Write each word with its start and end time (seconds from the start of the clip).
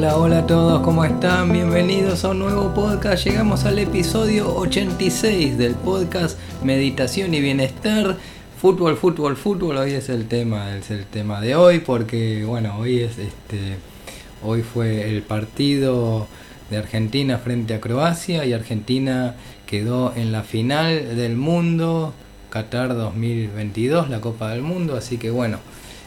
Hola, 0.00 0.16
hola 0.16 0.38
a 0.38 0.46
todos, 0.46 0.80
¿cómo 0.80 1.04
están? 1.04 1.52
Bienvenidos 1.52 2.24
a 2.24 2.30
un 2.30 2.38
nuevo 2.38 2.72
podcast. 2.72 3.22
Llegamos 3.26 3.66
al 3.66 3.78
episodio 3.78 4.56
86 4.56 5.58
del 5.58 5.74
podcast 5.74 6.38
Meditación 6.64 7.34
y 7.34 7.42
Bienestar. 7.42 8.16
Fútbol, 8.58 8.96
fútbol, 8.96 9.36
fútbol. 9.36 9.76
Hoy 9.76 9.92
es 9.92 10.08
el 10.08 10.26
tema, 10.26 10.74
es 10.74 10.90
el 10.90 11.04
tema 11.04 11.42
de 11.42 11.54
hoy 11.54 11.80
porque 11.80 12.46
bueno, 12.46 12.78
hoy 12.78 13.00
es 13.00 13.18
este 13.18 13.76
hoy 14.42 14.62
fue 14.62 15.10
el 15.10 15.20
partido 15.20 16.26
de 16.70 16.78
Argentina 16.78 17.36
frente 17.36 17.74
a 17.74 17.80
Croacia 17.82 18.46
y 18.46 18.54
Argentina 18.54 19.34
quedó 19.66 20.14
en 20.16 20.32
la 20.32 20.44
final 20.44 21.14
del 21.14 21.36
mundo 21.36 22.14
Qatar 22.48 22.96
2022, 22.96 24.08
la 24.08 24.22
Copa 24.22 24.48
del 24.48 24.62
Mundo, 24.62 24.96
así 24.96 25.18
que 25.18 25.28
bueno, 25.28 25.58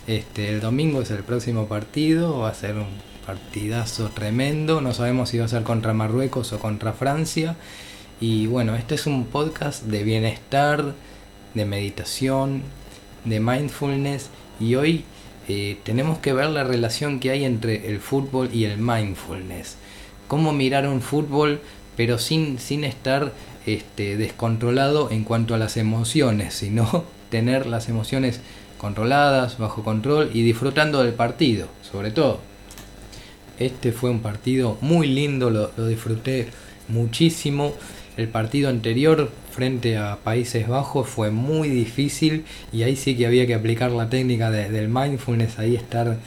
este 0.07 0.49
el 0.49 0.61
domingo 0.61 1.03
es 1.03 1.11
el 1.11 1.21
próximo 1.23 1.67
partido, 1.67 2.39
va 2.39 2.49
a 2.49 2.55
ser 2.55 2.77
un 2.77 3.12
partidazo 3.25 4.09
tremendo. 4.09 4.81
No 4.81 4.93
sabemos 4.93 5.29
si 5.29 5.37
va 5.37 5.45
a 5.45 5.49
ser 5.49 5.63
contra 5.63 5.93
Marruecos 5.93 6.53
o 6.53 6.59
contra 6.59 6.93
Francia. 6.93 7.55
Y 8.19 8.47
bueno, 8.47 8.75
este 8.75 8.95
es 8.95 9.05
un 9.05 9.25
podcast 9.25 9.83
de 9.83 10.03
bienestar, 10.03 10.93
de 11.53 11.65
meditación, 11.65 12.63
de 13.25 13.39
mindfulness. 13.39 14.29
Y 14.59 14.75
hoy 14.75 15.05
eh, 15.47 15.77
tenemos 15.83 16.19
que 16.19 16.33
ver 16.33 16.49
la 16.49 16.63
relación 16.63 17.19
que 17.19 17.31
hay 17.31 17.45
entre 17.45 17.89
el 17.89 17.99
fútbol 17.99 18.49
y 18.53 18.65
el 18.65 18.77
mindfulness. 18.77 19.77
Cómo 20.27 20.53
mirar 20.53 20.87
un 20.87 21.01
fútbol 21.01 21.59
pero 21.95 22.17
sin, 22.17 22.59
sin 22.59 22.83
estar 22.83 23.31
este, 23.65 24.17
descontrolado 24.17 25.11
en 25.11 25.23
cuanto 25.23 25.55
a 25.55 25.57
las 25.57 25.77
emociones, 25.77 26.53
sino 26.53 27.05
tener 27.29 27.65
las 27.65 27.89
emociones 27.89 28.41
controladas, 28.77 29.57
bajo 29.57 29.83
control 29.83 30.29
y 30.33 30.43
disfrutando 30.43 31.03
del 31.03 31.13
partido, 31.13 31.67
sobre 31.81 32.11
todo. 32.11 32.41
Este 33.59 33.91
fue 33.91 34.09
un 34.09 34.21
partido 34.21 34.77
muy 34.81 35.07
lindo, 35.07 35.49
lo, 35.49 35.69
disfruté 35.87 36.47
muchísimo. 36.87 37.73
El 38.17 38.27
partido 38.27 38.69
anterior 38.69 39.31
frente 39.51 39.97
a 39.97 40.17
Países 40.23 40.67
Bajos 40.67 41.07
fue 41.07 41.31
muy 41.31 41.69
difícil 41.69 42.45
y 42.71 42.83
ahí 42.83 42.95
sí 42.95 43.15
que 43.15 43.25
había 43.27 43.47
que 43.47 43.53
aplicar 43.53 43.91
la 43.91 44.09
técnica 44.09 44.51
del 44.51 44.89
mindfulness, 44.89 45.59
ahí 45.59 45.75
estar 45.75 46.17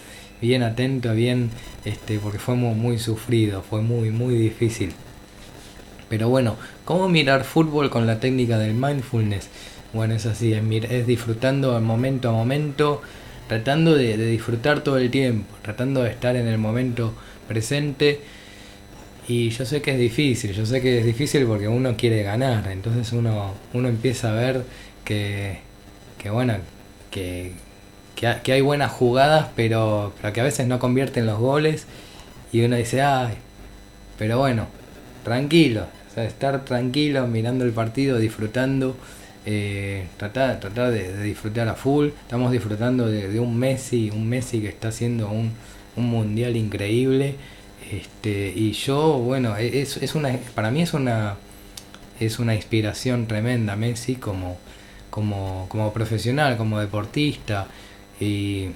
bien 0.40 0.62
atento, 0.62 1.12
bien, 1.14 1.50
este, 1.84 2.18
porque 2.18 2.38
fue 2.38 2.54
muy, 2.54 2.98
sufrido, 2.98 3.62
fue 3.62 3.82
muy, 3.82 4.10
muy 4.10 4.34
difícil. 4.34 4.92
Pero 6.08 6.28
bueno, 6.28 6.56
¿cómo 6.84 7.08
mirar 7.08 7.44
fútbol 7.44 7.90
con 7.90 8.06
la 8.06 8.20
técnica 8.20 8.58
del 8.58 8.74
mindfulness? 8.74 9.48
Bueno, 9.92 10.14
es 10.14 10.26
así, 10.26 10.52
es, 10.52 10.62
es 10.90 11.06
disfrutando 11.06 11.80
momento 11.80 12.28
a 12.28 12.32
momento, 12.32 13.02
tratando 13.48 13.94
de, 13.94 14.16
disfrutar 14.16 14.80
todo 14.80 14.98
el 14.98 15.10
tiempo, 15.10 15.54
tratando 15.62 16.02
de 16.02 16.10
estar 16.10 16.36
en 16.36 16.46
el 16.46 16.58
momento 16.58 17.14
presente. 17.48 18.20
Y 19.28 19.50
yo 19.50 19.64
sé 19.66 19.82
que 19.82 19.92
es 19.92 19.98
difícil, 19.98 20.52
yo 20.52 20.64
sé 20.66 20.80
que 20.80 21.00
es 21.00 21.04
difícil 21.04 21.46
porque 21.46 21.66
uno 21.66 21.96
quiere 21.96 22.22
ganar, 22.22 22.68
entonces 22.70 23.12
uno, 23.12 23.54
uno 23.72 23.88
empieza 23.88 24.30
a 24.30 24.34
ver 24.34 24.62
que, 25.04 25.58
que 26.18 26.30
bueno, 26.30 26.54
que, 27.10 27.52
que, 28.14 28.52
hay 28.52 28.60
buenas 28.60 28.92
jugadas, 28.92 29.48
pero, 29.56 30.12
pero 30.20 30.32
que 30.32 30.40
a 30.40 30.44
veces 30.44 30.66
no 30.68 30.78
convierten 30.78 31.26
los 31.26 31.38
goles. 31.38 31.86
Y 32.52 32.64
uno 32.64 32.76
dice, 32.76 33.02
ay, 33.02 33.34
pero 34.18 34.38
bueno, 34.38 34.66
tranquilo, 35.24 35.86
o 36.08 36.14
sea, 36.14 36.24
estar 36.24 36.64
tranquilo 36.64 37.26
mirando 37.26 37.64
el 37.64 37.72
partido, 37.72 38.18
disfrutando 38.18 38.96
eh, 39.46 40.08
tratar, 40.16 40.58
tratar 40.58 40.90
de, 40.90 41.22
disfrutar 41.22 41.68
a 41.68 41.74
full. 41.74 42.08
Estamos 42.08 42.50
disfrutando 42.50 43.06
de, 43.06 43.38
un 43.38 43.56
Messi, 43.56 44.10
un 44.10 44.28
Messi 44.28 44.60
que 44.60 44.68
está 44.68 44.88
haciendo 44.88 45.30
un, 45.30 45.52
mundial 45.96 46.56
increíble. 46.56 47.36
Este, 47.90 48.52
y 48.54 48.72
yo, 48.72 49.18
bueno, 49.18 49.56
e, 49.56 49.80
es, 49.80 49.96
es, 49.98 50.14
una, 50.16 50.36
para 50.54 50.70
mí 50.72 50.82
es 50.82 50.92
una, 50.94 51.36
es 52.18 52.38
una 52.40 52.54
inspiración 52.56 53.26
tremenda 53.28 53.76
Messi 53.76 54.16
como, 54.16 54.58
como, 55.10 55.66
como 55.68 55.92
profesional, 55.92 56.56
como 56.56 56.80
deportista. 56.80 57.68
Y, 58.20 58.70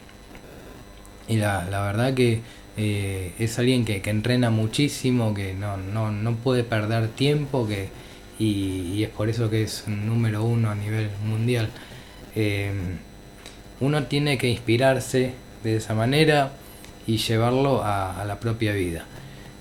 y 1.28 1.36
la, 1.36 1.64
la 1.68 1.82
verdad 1.82 2.14
que 2.14 2.40
eh, 2.76 3.32
es 3.40 3.58
alguien 3.58 3.84
que, 3.84 4.02
que, 4.02 4.10
entrena 4.10 4.50
muchísimo, 4.50 5.34
que 5.34 5.52
no, 5.54 5.76
no, 5.76 6.12
no 6.12 6.36
puede 6.36 6.62
perder 6.62 7.08
tiempo, 7.08 7.66
que, 7.66 7.88
y, 8.40 9.04
es 9.04 9.10
por 9.10 9.28
eso 9.28 9.50
que 9.50 9.62
es 9.62 9.86
número 9.86 10.42
uno 10.42 10.70
a 10.70 10.74
nivel 10.74 11.10
mundial. 11.24 11.68
Eh, 12.34 12.72
uno 13.80 14.04
tiene 14.04 14.38
que 14.38 14.48
inspirarse 14.48 15.34
de 15.62 15.76
esa 15.76 15.94
manera 15.94 16.52
y 17.06 17.18
llevarlo 17.18 17.82
a, 17.84 18.24
la 18.26 18.40
propia 18.40 18.72
vida. 18.72 19.04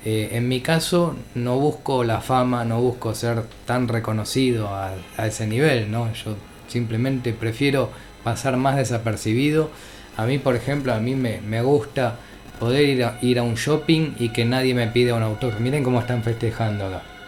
Eh, 0.05 0.29
en 0.31 0.47
mi 0.47 0.61
caso 0.61 1.15
no 1.35 1.59
busco 1.59 2.05
la 2.05 2.21
fama, 2.21 2.63
no 2.63 2.79
busco 2.79 3.13
ser 3.13 3.43
tan 3.65 3.89
reconocido 3.89 4.69
a, 4.69 4.95
ese 5.25 5.45
nivel, 5.45 5.91
¿no? 5.91 6.11
Yo 6.13 6.37
simplemente 6.67 7.33
prefiero 7.33 7.91
pasar 8.23 8.55
más 8.55 8.77
desapercibido. 8.77 9.69
A 10.15 10.25
mí, 10.25 10.37
por 10.37 10.55
ejemplo, 10.55 10.93
a 10.93 10.99
mí 10.99 11.15
me, 11.15 11.41
me 11.41 11.61
gusta 11.61 12.15
poder 12.59 12.87
ir 12.87 13.03
a, 13.03 13.19
ir 13.21 13.39
a 13.39 13.43
un 13.43 13.55
shopping 13.55 14.15
y 14.19 14.29
que 14.29 14.45
nadie 14.45 14.73
me 14.73 14.87
pida 14.87 15.15
un 15.15 15.23
autor. 15.23 15.59
Miren 15.59 15.83
cómo 15.83 15.99
están 15.99 16.23
festejando 16.23 16.87
acá. 16.87 17.18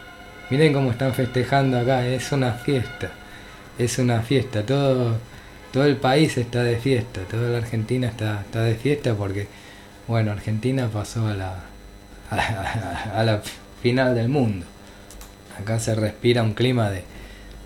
Miren 0.51 0.73
cómo 0.73 0.91
están 0.91 1.13
festejando 1.13 1.79
acá, 1.79 2.05
es 2.05 2.29
una 2.33 2.51
fiesta. 2.51 3.09
Es 3.79 3.97
una 3.99 4.21
fiesta, 4.21 4.65
todo, 4.65 5.15
todo 5.71 5.85
el 5.85 5.95
país 5.95 6.37
está 6.37 6.61
de 6.61 6.75
fiesta, 6.75 7.21
toda 7.21 7.47
la 7.49 7.59
Argentina 7.59 8.09
está, 8.09 8.41
está 8.41 8.61
de 8.63 8.75
fiesta 8.75 9.15
porque, 9.15 9.47
bueno, 10.09 10.33
Argentina 10.33 10.89
pasó 10.91 11.25
a 11.25 11.35
la, 11.35 11.63
a, 12.31 13.41
final 13.81 14.13
del 14.13 14.27
mundo. 14.27 14.65
Acá 15.57 15.79
se 15.79 15.95
respira 15.95 16.43
un 16.43 16.53
clima 16.53 16.89
de 16.89 17.05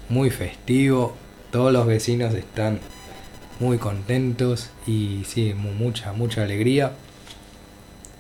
muy 0.08 0.30
festivo, 0.30 1.16
todos 1.52 1.74
los 1.74 1.88
vecinos 1.88 2.36
están 2.36 2.80
muy 3.60 3.80
contentos 3.80 4.70
y 4.86 5.24
sí, 5.26 5.56
mucha, 5.56 6.14
mucha 6.14 6.44
alegría. 6.44 6.92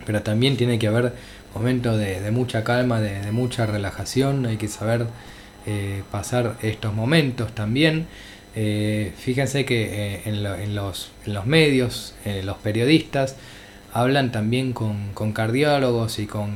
Pero 0.07 0.23
también 0.23 0.57
tiene 0.57 0.79
que 0.79 0.87
haber 0.87 1.13
momento 1.55 1.97
de, 1.97 2.29
mucha 2.31 2.63
calma, 2.63 2.99
de, 2.99 3.31
mucha 3.31 3.65
relajación, 3.65 4.45
hay 4.45 4.57
que 4.57 4.67
saber 4.67 5.07
eh, 5.65 6.03
pasar 6.11 6.57
estos 6.61 6.93
momentos 6.93 7.55
también. 7.55 8.07
Eh, 8.55 9.13
fíjense 9.17 9.65
que 9.65 10.15
eh, 10.15 10.21
en, 10.25 10.75
los, 10.75 11.11
medios, 11.45 12.13
los 12.43 12.57
periodistas, 12.57 13.37
hablan 13.93 14.33
también 14.33 14.73
con, 14.73 15.13
cardiólogos 15.33 16.19
y 16.19 16.27
con, 16.27 16.55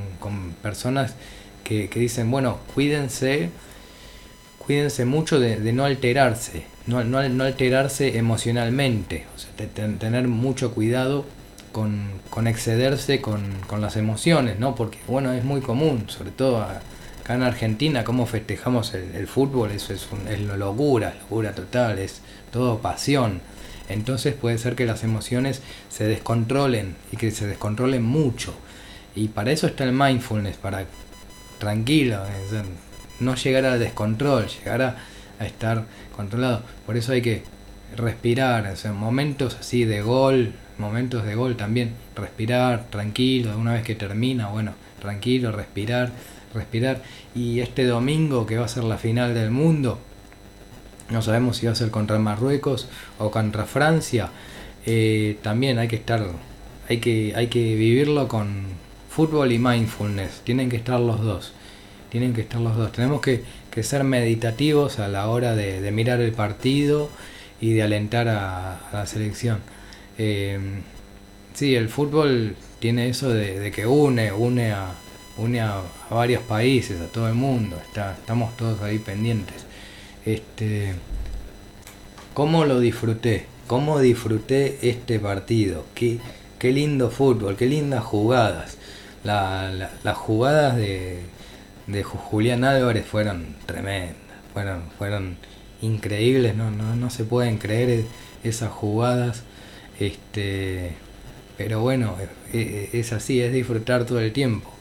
personas 0.62 1.16
que, 1.64 1.88
dicen, 1.88 2.30
bueno, 2.30 2.60
cuídense, 2.74 3.50
cuídense 4.58 5.06
mucho 5.06 5.40
de, 5.40 5.58
no 5.72 5.86
alterarse, 5.86 6.64
no, 6.88 7.04
no, 7.06 7.44
alterarse 7.44 8.18
emocionalmente, 8.18 9.26
o 9.34 9.64
tener 9.98 10.28
mucho 10.28 10.74
cuidado 10.74 11.26
con, 11.72 12.48
excederse 12.48 13.22
con, 13.22 13.42
las 13.80 13.98
emociones, 13.98 14.60
¿no? 14.60 14.76
Porque, 14.76 14.98
bueno, 15.08 15.34
es 15.34 15.44
muy 15.44 15.62
común, 15.62 16.06
sobre 16.08 16.32
todo 16.32 16.62
acá 16.62 17.36
en 17.36 17.44
Argentina, 17.44 18.04
cómo 18.04 18.26
festejamos 18.26 18.94
el, 18.94 19.28
fútbol, 19.28 19.72
eso 19.72 19.94
es, 19.94 20.08
un, 20.12 20.28
es 20.28 20.40
locura, 20.40 21.16
locura 21.22 21.54
total, 21.54 22.00
es 22.00 22.22
todo 22.52 22.80
pasión. 22.80 23.42
Entonces 23.90 24.36
puede 24.36 24.58
ser 24.58 24.76
que 24.76 24.86
las 24.86 25.04
emociones 25.04 25.62
se 25.90 26.06
descontrolen 26.06 26.96
y 27.12 27.18
que 27.18 27.32
se 27.32 27.48
descontrolen 27.48 28.04
mucho. 28.04 28.54
Y 29.16 29.30
para 29.30 29.52
eso 29.52 29.68
está 29.68 29.84
el 29.84 29.94
mindfulness, 29.94 30.58
para 30.58 30.86
tranquilo, 31.58 32.20
no 33.20 33.36
llegar 33.36 33.66
al 33.66 33.80
descontrol, 33.80 34.48
llegar 34.48 34.82
a, 34.82 34.98
estar 35.46 35.86
controlado. 36.16 36.64
Por 36.86 36.98
eso 36.98 37.14
hay 37.14 37.22
que 37.22 37.44
respirar, 37.96 38.74
o 38.86 38.94
momentos 38.94 39.56
así 39.60 39.86
de 39.86 40.02
gol, 40.02 40.54
momentos 40.80 41.26
de 41.26 41.36
gol 41.36 41.56
también, 41.56 41.94
respirar 42.16 42.88
tranquilo, 42.90 43.58
una 43.58 43.74
vez 43.74 43.84
que 43.84 43.96
termina, 43.96 44.48
bueno, 44.48 44.74
tranquilo, 45.00 45.52
respirar, 45.52 46.12
respirar. 46.54 47.02
Y 47.36 47.60
este 47.60 47.86
domingo 47.86 48.46
que 48.46 48.58
va 48.58 48.66
a 48.66 48.70
ser 48.70 48.84
la 48.86 48.98
final 48.98 49.34
del 49.34 49.52
mundo, 49.52 50.00
no 51.10 51.22
sabemos 51.22 51.58
si 51.58 51.66
va 51.66 51.74
a 51.74 51.76
ser 51.76 51.92
contra 51.92 52.18
Marruecos 52.20 52.88
o 53.18 53.30
contra 53.32 53.66
Francia, 53.66 54.30
eh, 54.86 55.38
también 55.42 55.80
hay 55.80 55.88
que 55.88 55.98
estar, 55.98 56.26
hay 56.88 56.98
que, 57.00 57.34
hay 57.36 57.48
que 57.48 57.76
vivirlo 57.76 58.28
con 58.28 58.64
fútbol 59.10 59.52
y 59.52 59.60
mindfulness, 59.60 60.42
tienen 60.44 60.70
que 60.70 60.78
estar 60.78 61.00
los 61.00 61.22
dos, 61.22 61.52
tienen 62.10 62.34
que 62.34 62.42
estar 62.42 62.62
los 62.62 62.76
dos, 62.78 62.92
tenemos 62.92 63.22
que, 63.22 63.44
que 63.70 63.84
ser 63.84 64.04
meditativos 64.04 65.00
a 65.00 65.08
la 65.08 65.28
hora 65.28 65.56
de, 65.56 65.82
de 65.82 65.92
mirar 65.92 66.22
el 66.22 66.32
partido 66.32 67.10
y 67.60 67.74
de 67.74 67.84
alentar 67.84 68.30
a 68.30 68.80
la 68.94 69.06
selección. 69.06 69.60
Eh, 70.20 70.60
sí, 71.54 71.76
el 71.76 71.88
fútbol 71.90 72.56
tiene 72.80 73.08
eso 73.10 73.30
de, 73.30 73.72
que 73.72 73.88
une, 73.88 74.32
une 74.34 74.72
a, 74.72 74.92
une 75.38 75.62
a, 75.62 75.82
varios 76.12 76.44
países, 76.44 77.00
a 77.02 77.08
todo 77.08 77.28
el 77.30 77.36
mundo. 77.36 77.78
Está, 77.88 78.14
estamos 78.14 78.56
todos 78.58 78.82
ahí 78.82 79.00
pendientes. 79.00 79.66
Este, 80.26 80.94
¿Cómo 82.34 82.66
lo 82.66 82.80
disfruté? 82.80 83.48
¿Cómo 83.66 84.00
disfruté 84.00 84.78
este 84.82 85.20
partido? 85.20 85.86
Qué, 85.96 86.20
qué 86.60 86.72
lindo 86.72 87.10
fútbol, 87.10 87.56
qué 87.56 87.66
lindas 87.66 88.04
jugadas. 88.04 88.78
las 89.24 90.18
jugadas 90.18 90.76
de, 90.76 91.22
de 91.88 92.04
Julián 92.04 92.66
Álvarez 92.66 93.06
fueron 93.06 93.56
tremendas, 93.66 94.16
fueron, 94.54 94.84
fueron 94.98 95.38
increíbles, 95.82 96.56
no, 96.56 96.72
no, 96.72 96.96
no 96.96 97.10
se 97.10 97.24
pueden 97.24 97.58
creer 97.58 98.06
esas 98.44 98.72
jugadas. 98.72 99.44
Este, 100.00 100.92
pero 101.58 101.82
bueno, 101.82 102.16
e, 102.54 102.90
e, 102.94 103.00
es 103.00 103.12
así, 103.12 103.42
es 103.42 103.52
disfrutar 103.52 104.06
todo 104.06 104.22
el 104.22 104.32
tiempo. 104.32 104.72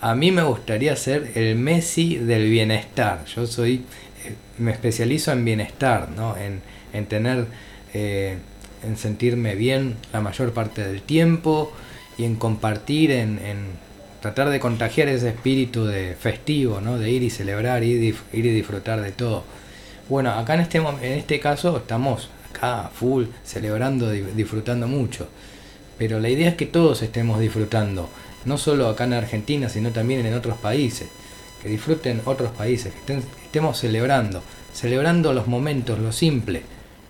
A 0.00 0.14
mí 0.14 0.30
me 0.32 0.42
gustaría 0.42 0.96
ser 0.96 1.32
el 1.34 1.56
Messi 1.56 2.16
del 2.16 2.48
bienestar. 2.50 3.24
Yo 3.26 3.46
soy, 3.46 3.84
eh, 4.24 4.34
me 4.58 4.72
especializo 4.72 5.32
en 5.32 5.44
bienestar, 5.44 6.08
¿no? 6.10 6.36
en, 6.36 6.62
en 6.92 7.06
tener, 7.06 7.46
eh, 7.92 8.38
en 8.82 8.96
sentirme 8.96 9.54
bien 9.54 9.96
la 10.12 10.20
mayor 10.20 10.52
parte 10.52 10.86
del 10.86 11.02
tiempo 11.02 11.72
y 12.18 12.24
en 12.24 12.36
compartir, 12.36 13.10
en, 13.10 13.38
en 13.38 13.86
tratar 14.22 14.48
de 14.48 14.58
contagiar 14.58 15.08
ese 15.08 15.28
espíritu 15.28 15.84
de 15.84 16.14
festivo, 16.18 16.80
¿no? 16.80 16.98
de 16.98 17.10
ir 17.10 17.22
y 17.22 17.30
celebrar, 17.30 17.82
ir, 17.82 18.16
ir 18.32 18.46
y 18.46 18.50
disfrutar 18.50 19.02
de 19.02 19.12
todo. 19.12 19.44
Bueno, 20.08 20.30
acá 20.30 20.54
en 20.54 20.60
este, 20.60 20.78
en 20.78 21.12
este 21.12 21.40
caso 21.40 21.76
estamos 21.76 22.30
acá 22.56 22.90
full, 22.92 23.24
celebrando, 23.44 24.10
disfrutando 24.10 24.88
mucho. 24.88 25.28
Pero 25.98 26.20
la 26.20 26.28
idea 26.28 26.50
es 26.50 26.56
que 26.56 26.66
todos 26.66 27.02
estemos 27.02 27.40
disfrutando, 27.40 28.08
no 28.44 28.58
solo 28.58 28.88
acá 28.88 29.04
en 29.04 29.14
Argentina, 29.14 29.68
sino 29.68 29.90
también 29.90 30.24
en 30.26 30.34
otros 30.34 30.56
países. 30.58 31.08
Que 31.62 31.68
disfruten 31.68 32.20
otros 32.24 32.50
países, 32.52 32.92
que 33.06 33.18
estemos 33.44 33.78
celebrando, 33.78 34.42
celebrando 34.72 35.32
los 35.32 35.46
momentos, 35.46 35.98
lo 35.98 36.12
simple, 36.12 36.62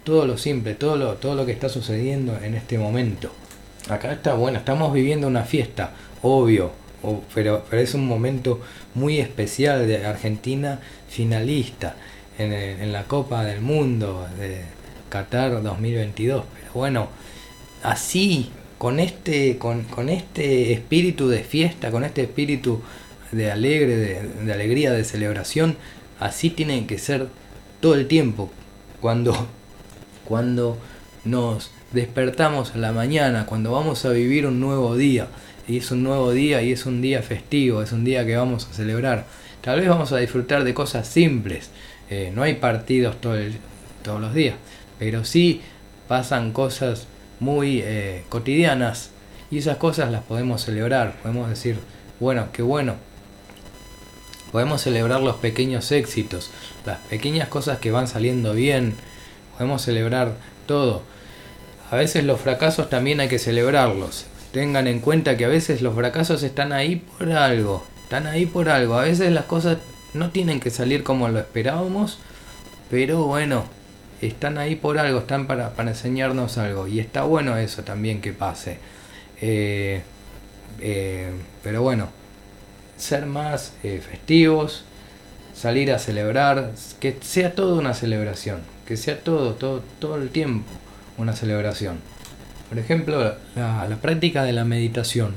todo 0.05 0.25
lo 0.25 0.39
simple, 0.39 0.75
todo 0.75 0.97
lo, 0.97 1.15
todo 1.15 1.35
lo 1.35 1.45
que 1.45 1.53
está 1.53 1.69
sucediendo 1.69 2.39
en 2.43 2.55
este 2.55 2.79
momento. 2.79 3.33
Acá 3.89 4.13
está 4.13 4.35
bueno, 4.35 4.59
estamos 4.59 4.93
viviendo 4.93 5.27
una 5.27 5.43
fiesta, 5.43 5.93
obvio, 6.23 6.71
pero, 7.35 7.65
pero 7.69 7.83
es 7.83 7.95
un 7.95 8.07
momento 8.07 8.61
muy 8.95 9.19
especial 9.19 9.87
de 9.87 10.07
Argentina 10.07 10.81
finalista 11.09 11.97
en, 12.39 12.93
la 12.93 13.05
Copa 13.05 13.45
del 13.45 13.61
Mundo 13.61 14.27
de 14.39 14.63
Qatar 15.09 15.63
2022. 15.63 16.45
Pero 16.61 16.73
bueno, 16.75 17.09
así, 17.83 18.51
con 18.79 19.01
este, 19.01 19.59
con, 19.59 19.85
con 19.85 20.09
este 20.09 20.73
espíritu 20.73 21.29
de 21.29 21.45
fiesta, 21.45 21.91
con 21.91 22.05
este 22.05 22.23
espíritu 22.23 22.83
de 23.33 23.51
alegre, 23.51 23.97
de, 24.45 24.53
alegría, 24.53 24.93
de 24.93 25.05
celebración, 25.05 25.77
así 26.21 26.51
tiene 26.51 26.87
que 26.87 26.99
ser 26.99 27.29
todo 27.81 27.95
el 27.95 28.07
tiempo. 28.07 28.51
Cuando, 29.01 29.35
cuando 30.25 30.79
nos 31.25 31.71
despertamos 31.93 32.75
a 32.75 32.79
la 32.79 32.93
mañana, 32.93 33.47
cuando 33.47 33.73
vamos 33.73 34.05
a 34.05 34.11
vivir 34.11 34.47
un 34.47 34.61
nuevo 34.61 34.97
día, 34.97 35.29
y 35.69 35.79
es 35.79 35.91
un 35.91 36.03
nuevo 36.03 36.33
día 36.33 36.63
y 36.63 36.73
es 36.73 36.87
un 36.87 37.03
día 37.03 37.23
festivo, 37.23 37.83
es 37.83 37.93
un 37.93 38.05
día 38.05 38.25
que 38.25 38.37
vamos 38.37 38.69
a 38.71 38.75
celebrar. 38.75 39.27
Tal 39.61 39.81
vez 39.81 39.89
vamos 39.89 40.13
a 40.13 40.19
disfrutar 40.19 40.65
de 40.65 40.75
cosas 40.75 41.09
simples, 41.09 41.71
eh, 42.09 42.33
no 42.35 42.43
hay 42.43 42.55
partidos 42.55 43.21
todo 43.21 43.37
todos 44.03 44.21
los 44.21 44.33
días, 44.33 44.55
pero 44.99 45.25
sí 45.25 45.63
pasan 46.09 46.53
cosas 46.53 47.07
muy 47.41 47.81
eh, 47.83 48.25
cotidianas 48.29 49.11
y 49.51 49.59
esas 49.59 49.77
cosas 49.77 50.11
las 50.11 50.23
podemos 50.23 50.63
celebrar, 50.63 51.17
podemos 51.23 51.49
decir, 51.49 51.79
bueno, 52.19 52.49
qué 52.53 52.63
bueno. 52.63 52.95
Podemos 54.53 54.81
celebrar 54.81 55.21
los 55.21 55.37
pequeños 55.37 55.93
éxitos, 55.93 56.51
las 56.85 56.99
pequeñas 56.99 57.49
cosas 57.49 57.79
que 57.79 57.91
van 57.91 58.09
saliendo 58.09 58.55
bien, 58.55 58.95
podemos 59.57 59.83
celebrar 59.83 60.35
todo. 60.67 61.03
A 61.91 61.97
veces 61.97 62.25
los 62.25 62.41
fracasos 62.41 62.89
también 62.89 63.21
hay 63.21 63.29
que 63.29 63.39
celebrarlos. 63.39 64.27
Tengan 64.53 64.87
en 64.87 65.01
cuenta 65.01 65.37
que 65.37 65.45
a 65.45 65.49
veces 65.49 65.83
los 65.83 65.95
fracasos 65.95 66.43
están 66.43 66.73
ahí 66.73 66.97
por 66.97 67.31
algo, 67.33 67.85
están 68.03 68.27
ahí 68.27 68.47
por 68.47 68.69
algo. 68.69 68.95
A 68.95 69.03
veces 69.03 69.33
las 69.33 69.45
cosas 69.45 69.79
no 70.15 70.31
tienen 70.31 70.61
que 70.61 70.71
salir 70.71 71.03
como 71.03 71.29
lo 71.29 71.39
esperábamos, 71.39 72.19
pero 72.91 73.25
bueno, 73.25 73.65
están 74.29 74.59
ahí 74.59 74.77
por 74.77 74.99
algo, 74.99 75.21
están 75.21 75.47
para, 75.47 75.73
enseñarnos 75.79 76.59
algo. 76.59 76.87
Y 76.87 77.01
está 77.01 77.23
bueno 77.23 77.57
eso 77.57 77.83
también 77.83 78.21
que 78.21 78.33
pase. 78.33 78.79
Eh, 79.41 80.03
eh, 80.81 81.31
pero 81.63 81.83
bueno, 81.83 82.09
ser 82.97 83.27
más 83.27 83.75
eh, 83.83 84.01
festivos, 84.09 84.85
salir 85.55 85.93
a 85.93 85.99
celebrar, 85.99 86.73
que 87.01 87.17
sea 87.21 87.55
todo 87.55 87.79
una 87.79 87.95
celebración, 87.95 88.61
que 88.87 88.97
sea 88.97 89.21
todo, 89.21 89.55
todo, 89.55 89.83
todo 89.99 90.17
el 90.17 90.31
tiempo 90.31 90.71
una 91.19 91.33
celebración. 91.35 91.99
Por 92.69 92.79
ejemplo, 92.79 93.35
la, 93.55 93.99
práctica 94.03 94.43
de 94.45 94.53
la 94.53 94.65
meditación 94.65 95.35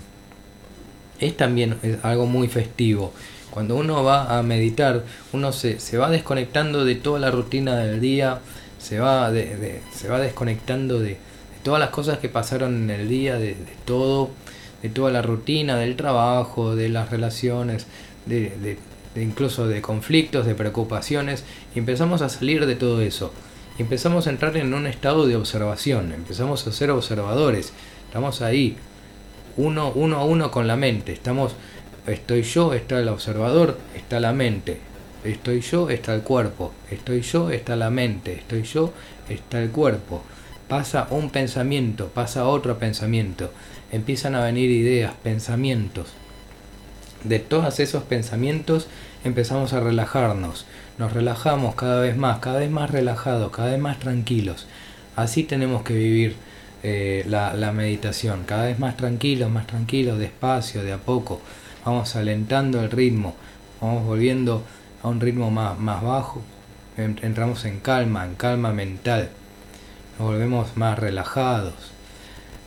es 1.20 1.38
también 1.38 1.78
algo 2.04 2.26
muy 2.26 2.48
festivo 2.48 3.14
cuando 3.50 3.76
uno 3.76 4.04
va 4.04 4.38
a 4.38 4.44
meditar, 4.44 5.04
uno 5.34 5.52
se, 5.52 5.80
se 5.80 5.98
va 5.98 6.10
desconectando 6.10 6.86
de 6.86 6.96
toda 6.96 7.20
la 7.20 7.32
rutina 7.32 7.78
del 7.78 8.00
día, 8.00 8.40
se 8.80 9.00
va, 9.00 9.32
de, 9.32 9.82
se 9.94 10.08
va 10.10 10.20
desconectando 10.20 11.00
de, 11.00 11.18
todas 11.64 11.80
las 11.80 11.90
cosas 11.90 12.18
que 12.18 12.30
pasaron 12.30 12.76
en 12.76 12.90
el 12.90 13.08
día, 13.08 13.38
de, 13.38 13.56
todo, 13.86 14.32
de 14.82 14.90
toda 14.90 15.12
la 15.12 15.22
rutina 15.22 15.78
del 15.78 15.96
trabajo, 15.96 16.76
de 16.76 16.90
las 16.90 17.12
relaciones, 17.12 17.86
de, 18.26 18.78
incluso 19.16 19.68
de 19.68 19.82
conflictos, 19.82 20.46
de 20.46 20.56
preocupaciones, 20.56 21.44
y 21.76 21.80
empezamos 21.80 22.22
a 22.22 22.30
salir 22.30 22.66
de 22.66 22.76
todo 22.76 23.02
eso. 23.02 23.32
Empezamos 23.78 24.28
a 24.28 24.32
entrar 24.32 24.58
en 24.58 24.74
un 24.74 24.88
estado 24.88 25.28
de 25.28 25.36
observación, 25.36 26.12
empezamos 26.12 26.66
a 26.66 26.72
ser 26.72 26.92
observadores, 26.92 27.74
estamos 28.08 28.42
ahí, 28.42 28.76
uno, 29.56 29.92
uno 29.94 30.18
a 30.18 30.26
uno 30.26 30.52
con 30.52 30.68
la 30.68 30.76
mente, 30.76 31.14
estamos 31.14 31.56
Estoy 32.08 32.42
yo, 32.42 32.74
está 32.74 33.00
el 33.00 33.08
observador, 33.08 33.78
está 33.96 34.20
la 34.20 34.34
mente. 34.34 34.80
Estoy 35.24 35.62
yo, 35.62 35.90
está 35.90 36.14
el 36.16 36.22
cuerpo. 36.22 36.74
Estoy 36.90 37.22
yo, 37.22 37.50
está 37.50 37.76
la 37.76 37.90
mente. 37.90 38.34
Estoy 38.34 38.64
yo, 38.64 38.94
está 39.28 39.62
el 39.62 39.70
cuerpo. 39.72 40.24
Pasa 40.68 41.08
un 41.10 41.30
pensamiento, 41.30 42.10
pasa 42.10 42.48
otro 42.48 42.78
pensamiento. 42.78 43.52
Empiezan 43.92 44.36
a 44.36 44.44
venir 44.44 44.70
ideas, 44.70 45.14
pensamientos. 45.24 46.10
De 47.24 47.40
todos 47.40 47.80
esos 47.80 48.04
pensamientos 48.04 48.88
empezamos 49.24 49.74
a 49.74 49.80
relajarnos. 49.80 50.66
Nos 50.98 51.14
relajamos 51.14 51.76
cada 51.76 52.00
vez 52.02 52.16
más, 52.16 52.40
cada 52.40 52.60
vez 52.60 52.70
más 52.70 52.90
relajados, 52.92 53.52
cada 53.52 53.72
vez 53.72 53.80
más 53.80 54.00
tranquilos. 54.00 54.68
Así 55.16 55.44
tenemos 55.44 55.84
que 55.84 55.96
vivir 55.96 56.36
eh, 56.84 57.26
la, 57.28 57.54
la 57.56 57.72
meditación. 57.72 58.44
Cada 58.46 58.66
vez 58.66 58.80
más 58.80 58.96
tranquilos, 58.96 59.50
más 59.50 59.68
tranquilos, 59.68 60.20
despacio, 60.20 60.84
de 60.84 60.94
a 60.94 60.98
poco 60.98 61.42
vamos 61.86 62.16
alentando 62.16 62.82
el 62.82 62.92
ritmo, 62.92 63.36
vamos 63.82 64.06
volviendo 64.06 64.64
a 65.04 65.08
un 65.08 65.20
ritmo 65.20 65.52
más, 65.52 65.80
más 65.80 66.02
bajo, 66.02 66.42
entramos 66.98 67.66
en 67.66 67.80
calma, 67.80 68.26
en 68.26 68.36
calma 68.36 68.74
mental, 68.74 69.30
nos 70.18 70.28
volvemos 70.30 70.76
más 70.76 71.00
relajados, 71.00 71.74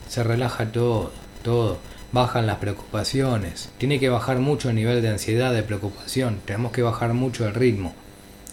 se 0.08 0.24
relaja 0.24 0.72
todo, 0.72 1.12
todo, 1.42 1.78
bajan 2.12 2.46
las 2.46 2.58
preocupaciones, 2.58 3.70
tiene 3.78 4.00
que 4.00 4.08
bajar 4.08 4.38
mucho 4.38 4.70
el 4.70 4.76
nivel 4.76 5.02
de 5.02 5.10
ansiedad, 5.10 5.52
de 5.52 5.62
preocupación, 5.62 6.40
tenemos 6.44 6.72
que 6.72 6.82
bajar 6.82 7.12
mucho 7.12 7.46
el 7.46 7.54
ritmo, 7.54 7.94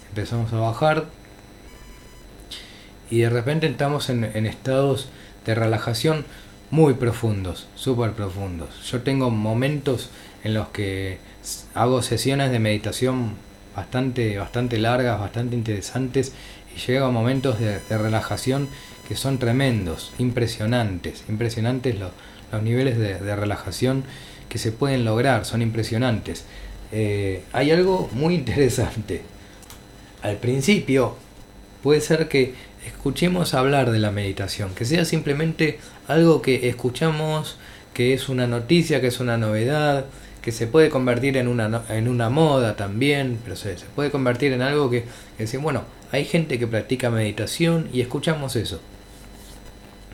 empezamos 0.09 0.51
a 0.53 0.57
bajar 0.57 1.05
y 3.09 3.19
de 3.19 3.29
repente 3.29 3.67
entramos 3.67 4.09
en, 4.09 4.23
en 4.23 4.45
estados 4.45 5.09
de 5.45 5.55
relajación 5.55 6.25
muy 6.71 6.93
profundos, 6.93 7.67
súper 7.75 8.11
profundos. 8.11 8.83
Yo 8.91 9.01
tengo 9.01 9.31
momentos 9.31 10.09
en 10.43 10.53
los 10.53 10.67
que 10.69 11.17
hago 11.73 12.01
sesiones 12.01 12.51
de 12.51 12.59
meditación 12.59 13.35
bastante, 13.75 14.37
bastante 14.37 14.77
largas, 14.77 15.19
bastante 15.19 15.55
interesantes 15.55 16.33
y 16.75 16.79
llego 16.79 17.05
a 17.05 17.11
momentos 17.11 17.59
de, 17.59 17.79
relajación 17.89 18.67
que 19.07 19.15
son 19.15 19.39
tremendos, 19.39 20.13
impresionantes, 20.19 21.23
impresionantes 21.29 21.97
los, 21.99 22.11
niveles 22.63 22.97
de, 22.97 23.35
relajación 23.35 24.03
que 24.47 24.57
se 24.57 24.71
pueden 24.71 25.05
lograr, 25.05 25.45
son 25.45 25.61
impresionantes. 25.61 26.45
Eh, 26.91 27.43
hay 27.53 27.71
algo 27.71 28.09
muy 28.13 28.33
interesante. 28.35 29.21
Al 30.23 30.37
principio 30.37 31.15
puede 31.83 32.01
ser 32.01 32.27
que 32.27 32.53
escuchemos 32.85 33.53
hablar 33.53 33.91
de 33.91 33.99
la 33.99 34.11
meditación, 34.11 34.73
que 34.73 34.85
sea 34.85 35.05
simplemente 35.05 35.79
algo 36.07 36.41
que 36.41 36.67
escuchamos, 36.69 37.57
que 37.93 38.13
es 38.13 38.29
una 38.29 38.47
noticia, 38.47 39.01
que 39.01 39.07
es 39.07 39.19
una 39.19 39.37
novedad, 39.37 40.05
que 40.41 40.51
se 40.51 40.67
puede 40.67 40.89
convertir 40.89 41.37
en 41.37 41.47
una, 41.47 41.83
en 41.89 42.07
una 42.07 42.29
moda 42.29 42.75
también, 42.75 43.39
pero 43.43 43.55
se, 43.55 43.77
se 43.77 43.85
puede 43.87 44.11
convertir 44.11 44.53
en 44.53 44.61
algo 44.61 44.89
que, 44.89 45.05
que 45.37 45.57
bueno, 45.57 45.83
hay 46.11 46.25
gente 46.25 46.57
que 46.57 46.67
practica 46.67 47.09
meditación 47.09 47.89
y 47.93 48.01
escuchamos 48.01 48.55
eso. 48.55 48.79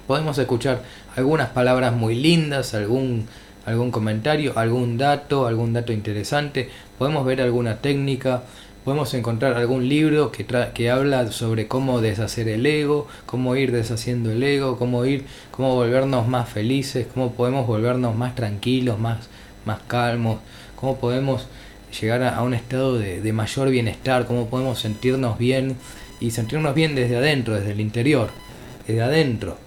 Podemos 0.07 0.37
escuchar 0.37 0.83
algunas 1.15 1.49
palabras 1.49 1.93
muy 1.93 2.15
lindas, 2.15 2.73
algún, 2.73 3.27
algún 3.65 3.91
comentario, 3.91 4.53
algún 4.57 4.97
dato, 4.97 5.47
algún 5.47 5.73
dato 5.73 5.93
interesante, 5.93 6.69
podemos 6.97 7.25
ver 7.25 7.41
alguna 7.41 7.77
técnica, 7.77 8.43
podemos 8.83 9.13
encontrar 9.15 9.55
algún 9.55 9.89
libro 9.89 10.31
que, 10.31 10.45
que 10.73 10.91
habla 10.91 11.31
sobre 11.31 11.67
cómo 11.67 12.01
deshacer 12.01 12.47
el 12.49 12.65
ego, 12.65 13.07
cómo 13.25 13.55
ir 13.55 13.71
deshaciendo 13.71 14.31
el 14.31 14.43
ego, 14.43 14.77
cómo 14.77 15.05
ir, 15.05 15.25
cómo 15.49 15.73
volvernos 15.73 16.27
más 16.27 16.49
felices, 16.49 17.07
cómo 17.11 17.31
podemos 17.31 17.65
volvernos 17.65 18.15
más 18.15 18.35
tranquilos, 18.35 18.99
más, 18.99 19.27
más 19.65 19.79
calmos, 19.87 20.39
cómo 20.75 20.97
podemos 20.97 21.47
llegar 22.01 22.23
a, 22.23 22.41
un 22.43 22.53
estado 22.53 22.97
de, 22.97 23.33
mayor 23.33 23.69
bienestar, 23.69 24.25
cómo 24.25 24.49
podemos 24.49 24.79
sentirnos 24.79 25.37
bien 25.37 25.77
y 26.19 26.31
sentirnos 26.31 26.75
bien 26.75 26.95
desde 26.95 27.17
adentro, 27.17 27.55
desde 27.55 27.71
el 27.71 27.79
interior, 27.79 28.29
desde 28.87 29.01
adentro, 29.01 29.57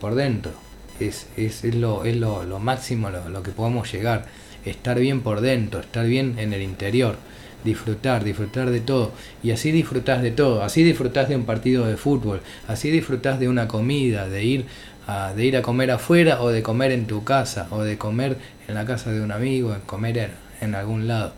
por 0.00 0.14
dentro. 0.14 0.52
Es, 1.00 1.26
es, 1.36 1.64
es, 1.64 1.74
lo, 1.74 2.04
es 2.04 2.16
lo, 2.16 2.44
lo 2.44 2.58
máximo 2.60 3.10
lo, 3.10 3.28
lo 3.28 3.42
que 3.42 3.50
podemos 3.50 3.90
llegar, 3.92 4.26
estar 4.64 4.98
bien 4.98 5.22
por 5.22 5.40
dentro, 5.40 5.80
estar 5.80 6.06
bien 6.06 6.38
en 6.38 6.52
el 6.52 6.62
interior. 6.62 7.16
Disfrutar, 7.64 8.24
disfrutar 8.24 8.70
de 8.70 8.80
todo. 8.80 9.12
Y 9.42 9.50
así 9.50 9.72
disfrutás 9.72 10.20
de 10.20 10.30
todo, 10.30 10.62
así 10.62 10.82
disfrutás 10.82 11.30
de 11.30 11.36
un 11.36 11.44
partido 11.44 11.86
de 11.86 11.96
fútbol, 11.96 12.42
así 12.68 12.90
disfrutás 12.90 13.40
de 13.40 13.48
una 13.48 13.68
comida, 13.68 14.28
de 14.28 14.44
ir 14.44 14.66
de 15.06 15.44
ir 15.44 15.56
a 15.56 15.62
comer 15.62 15.90
afuera 15.90 16.40
o 16.40 16.48
de 16.48 16.62
comer 16.62 16.92
en 16.92 17.06
tu 17.06 17.24
casa 17.24 17.66
o 17.70 17.82
de 17.82 17.98
comer 17.98 18.38
en 18.68 18.74
la 18.74 18.86
casa 18.86 19.10
de 19.10 19.20
un 19.20 19.32
amigo, 19.32 19.76
comer 19.86 20.18
en, 20.18 20.30
en 20.60 20.74
algún 20.74 21.06
lado. 21.06 21.32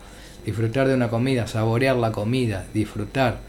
Disfrutar 0.45 0.87
de 0.87 0.95
una 0.95 1.09
comida, 1.09 1.47
saborear 1.47 1.97
la 1.97 2.13
comida, 2.13 2.65
disfrutar, 2.73 3.39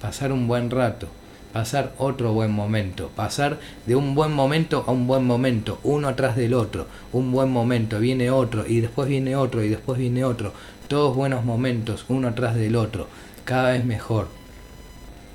pasar 0.00 0.32
un 0.32 0.48
buen 0.48 0.70
rato, 0.70 1.08
pasar 1.52 1.92
otro 1.98 2.32
buen 2.32 2.52
momento, 2.52 3.10
pasar 3.14 3.58
de 3.84 3.96
un 3.96 4.14
buen 4.14 4.32
momento 4.32 4.84
a 4.86 4.92
un 4.92 5.06
buen 5.06 5.24
momento, 5.24 5.78
uno 5.82 6.08
atrás 6.08 6.36
del 6.36 6.54
otro, 6.54 6.86
un 7.12 7.32
buen 7.32 7.50
momento, 7.50 7.98
viene 8.00 8.30
otro 8.30 8.66
y 8.66 8.80
después 8.80 9.08
viene 9.08 9.36
otro 9.36 9.62
y 9.62 9.68
después 9.68 9.98
viene 9.98 10.24
otro, 10.24 10.52
todos 10.88 11.14
buenos 11.14 11.44
momentos, 11.44 12.06
uno 12.08 12.28
atrás 12.28 12.54
del 12.54 12.76
otro, 12.76 13.08
cada 13.44 13.72
vez 13.72 13.84
mejor. 13.84 14.37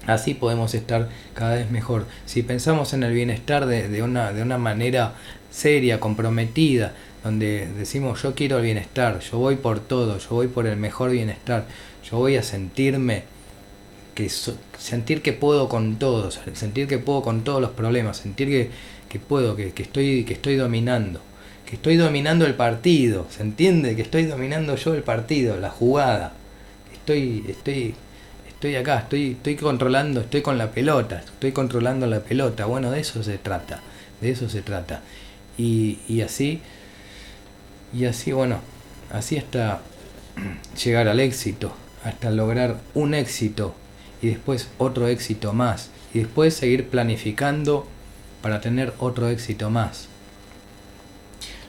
Así 0.05 0.33
podemos 0.33 0.73
estar 0.73 1.09
cada 1.33 1.55
vez 1.55 1.71
mejor. 1.71 2.05
Si 2.25 2.43
pensamos 2.43 2.93
en 2.93 3.03
el 3.03 3.13
bienestar 3.13 3.65
de, 3.65 4.03
una, 4.03 4.33
de 4.33 4.41
una 4.41 4.57
manera 4.57 5.13
seria, 5.51 5.99
comprometida, 5.99 6.93
donde 7.23 7.67
decimos 7.77 8.21
yo 8.21 8.35
quiero 8.35 8.57
el 8.57 8.63
bienestar, 8.63 9.19
yo 9.19 9.37
voy 9.37 9.55
por 9.55 9.79
todo, 9.79 10.17
yo 10.17 10.29
voy 10.29 10.47
por 10.47 10.67
el 10.67 10.77
mejor 10.77 11.11
bienestar, 11.11 11.65
yo 12.09 12.17
voy 12.17 12.35
a 12.35 12.43
sentirme 12.43 13.23
que 14.13 14.29
sentir 14.29 15.21
que 15.21 15.33
puedo 15.33 15.69
con 15.69 15.97
todos, 15.97 16.39
sentir 16.53 16.87
que 16.87 16.97
puedo 16.97 17.21
con 17.21 17.43
todos 17.43 17.61
los 17.61 17.71
problemas, 17.71 18.17
sentir 18.17 18.49
que, 18.49 18.69
que 19.09 19.19
puedo, 19.19 19.55
que, 19.55 19.71
que, 19.71 19.83
estoy, 19.83 20.25
que 20.25 20.33
estoy 20.33 20.55
dominando 20.55 21.21
estoy 21.73 21.97
dominando 21.97 22.45
el 22.45 22.55
partido, 22.55 23.27
¿se 23.29 23.41
entiende? 23.41 23.95
Que 23.95 24.03
estoy 24.03 24.25
dominando 24.25 24.75
yo 24.75 24.93
el 24.93 25.03
partido, 25.03 25.57
la 25.57 25.69
jugada. 25.69 26.33
Estoy, 26.93 27.43
estoy, 27.49 27.95
estoy 28.63 28.77
acá, 28.77 28.99
estoy, 28.99 29.31
estoy 29.31 29.57
controlando, 29.57 30.21
estoy 30.21 30.41
con 30.41 30.57
la 30.57 30.71
pelota, 30.71 31.19
estoy 31.19 31.51
controlando 31.51 32.07
la 32.07 32.21
pelota. 32.21 32.65
Bueno, 32.65 32.91
de 32.91 33.01
eso 33.01 33.21
se 33.21 33.37
trata, 33.37 33.81
de 34.21 34.31
eso 34.31 34.47
se 34.47 34.61
trata. 34.61 35.01
Y, 35.57 35.99
y 36.07 36.21
así, 36.21 36.61
y 37.93 38.05
así, 38.05 38.31
bueno, 38.31 38.61
así 39.11 39.35
hasta 39.35 39.81
llegar 40.81 41.09
al 41.09 41.19
éxito, 41.19 41.73
hasta 42.05 42.31
lograr 42.31 42.77
un 42.93 43.15
éxito 43.15 43.75
y 44.21 44.27
después 44.27 44.69
otro 44.77 45.09
éxito 45.09 45.51
más. 45.51 45.89
Y 46.13 46.19
después 46.19 46.53
seguir 46.53 46.87
planificando 46.87 47.85
para 48.41 48.61
tener 48.61 48.93
otro 48.97 49.27
éxito 49.27 49.71
más. 49.71 50.07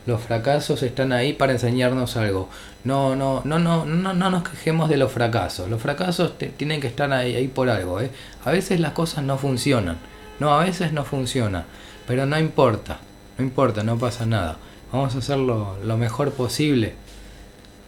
Los 0.06 0.20
fracasos 0.20 0.84
están 0.84 1.12
ahí 1.12 1.32
para 1.32 1.54
enseñarnos 1.54 2.16
algo. 2.16 2.48
No, 2.84 3.16
no, 3.16 3.40
no, 3.44 3.58
no, 3.58 3.86
no, 3.86 4.12
no 4.12 4.30
nos 4.30 4.48
quejemos 4.48 4.90
de 4.90 4.98
los 4.98 5.10
fracasos. 5.10 5.70
Los 5.70 5.80
fracasos 5.80 6.34
tienen 6.56 6.82
que 6.82 6.86
estar 6.86 7.10
ahí, 7.12 7.34
ahí 7.34 7.48
por 7.48 7.70
algo. 7.70 8.00
¿eh? 8.00 8.10
A 8.44 8.50
veces 8.50 8.78
las 8.78 8.92
cosas 8.92 9.24
no 9.24 9.38
funcionan. 9.38 9.96
No, 10.38 10.52
a 10.52 10.64
veces 10.64 10.92
no 10.92 11.04
funciona. 11.04 11.64
Pero 12.06 12.26
no 12.26 12.38
importa. 12.38 12.98
No 13.38 13.44
importa, 13.44 13.82
no 13.82 13.98
pasa 13.98 14.26
nada. 14.26 14.58
Vamos 14.92 15.14
a 15.14 15.18
hacerlo 15.18 15.78
lo 15.82 15.96
mejor 15.96 16.32
posible. 16.32 16.94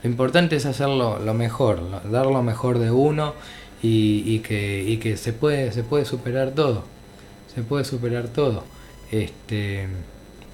Lo 0.03 0.09
importante 0.11 0.57
es 0.57 0.65
hacerlo 0.65 1.19
lo 1.19 1.35
mejor, 1.35 1.81
dar 2.11 2.27
lo 2.27 2.43
mejor 2.43 2.79
de 2.79 2.91
uno 2.91 3.35
y, 3.83 4.23
y, 4.25 4.39
que, 4.41 4.83
y 4.83 4.97
que 4.97 5.17
se 5.17 5.33
puede, 5.33 5.73
se 5.73 5.83
puede 5.83 6.05
superar 6.05 6.53
todo. 6.53 6.85
Se 7.55 7.63
puede 7.63 7.85
superar 7.85 8.29
todo. 8.29 8.65
Este 9.11 9.89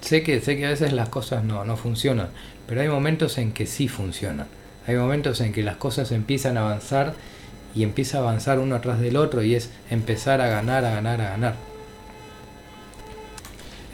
sé 0.02 0.22
que, 0.22 0.40
sé 0.40 0.56
que 0.56 0.66
a 0.66 0.70
veces 0.70 0.92
las 0.92 1.08
cosas 1.08 1.44
no, 1.44 1.64
no 1.64 1.76
funcionan, 1.76 2.28
pero 2.66 2.82
hay 2.82 2.88
momentos 2.88 3.38
en 3.38 3.52
que 3.52 3.66
sí 3.66 3.88
funcionan. 3.88 4.46
Hay 4.86 4.96
momentos 4.96 5.40
en 5.40 5.52
que 5.52 5.62
las 5.62 5.76
cosas 5.76 6.12
empiezan 6.12 6.56
a 6.56 6.62
avanzar 6.62 7.14
y 7.74 7.84
empieza 7.84 8.18
a 8.18 8.20
avanzar 8.20 8.58
uno 8.58 8.74
atrás 8.74 9.00
del 9.00 9.16
otro 9.16 9.42
y 9.42 9.54
es 9.54 9.70
empezar 9.90 10.40
a 10.40 10.48
ganar, 10.48 10.84
a 10.84 10.90
ganar, 10.90 11.20
a 11.20 11.30
ganar. 11.30 11.54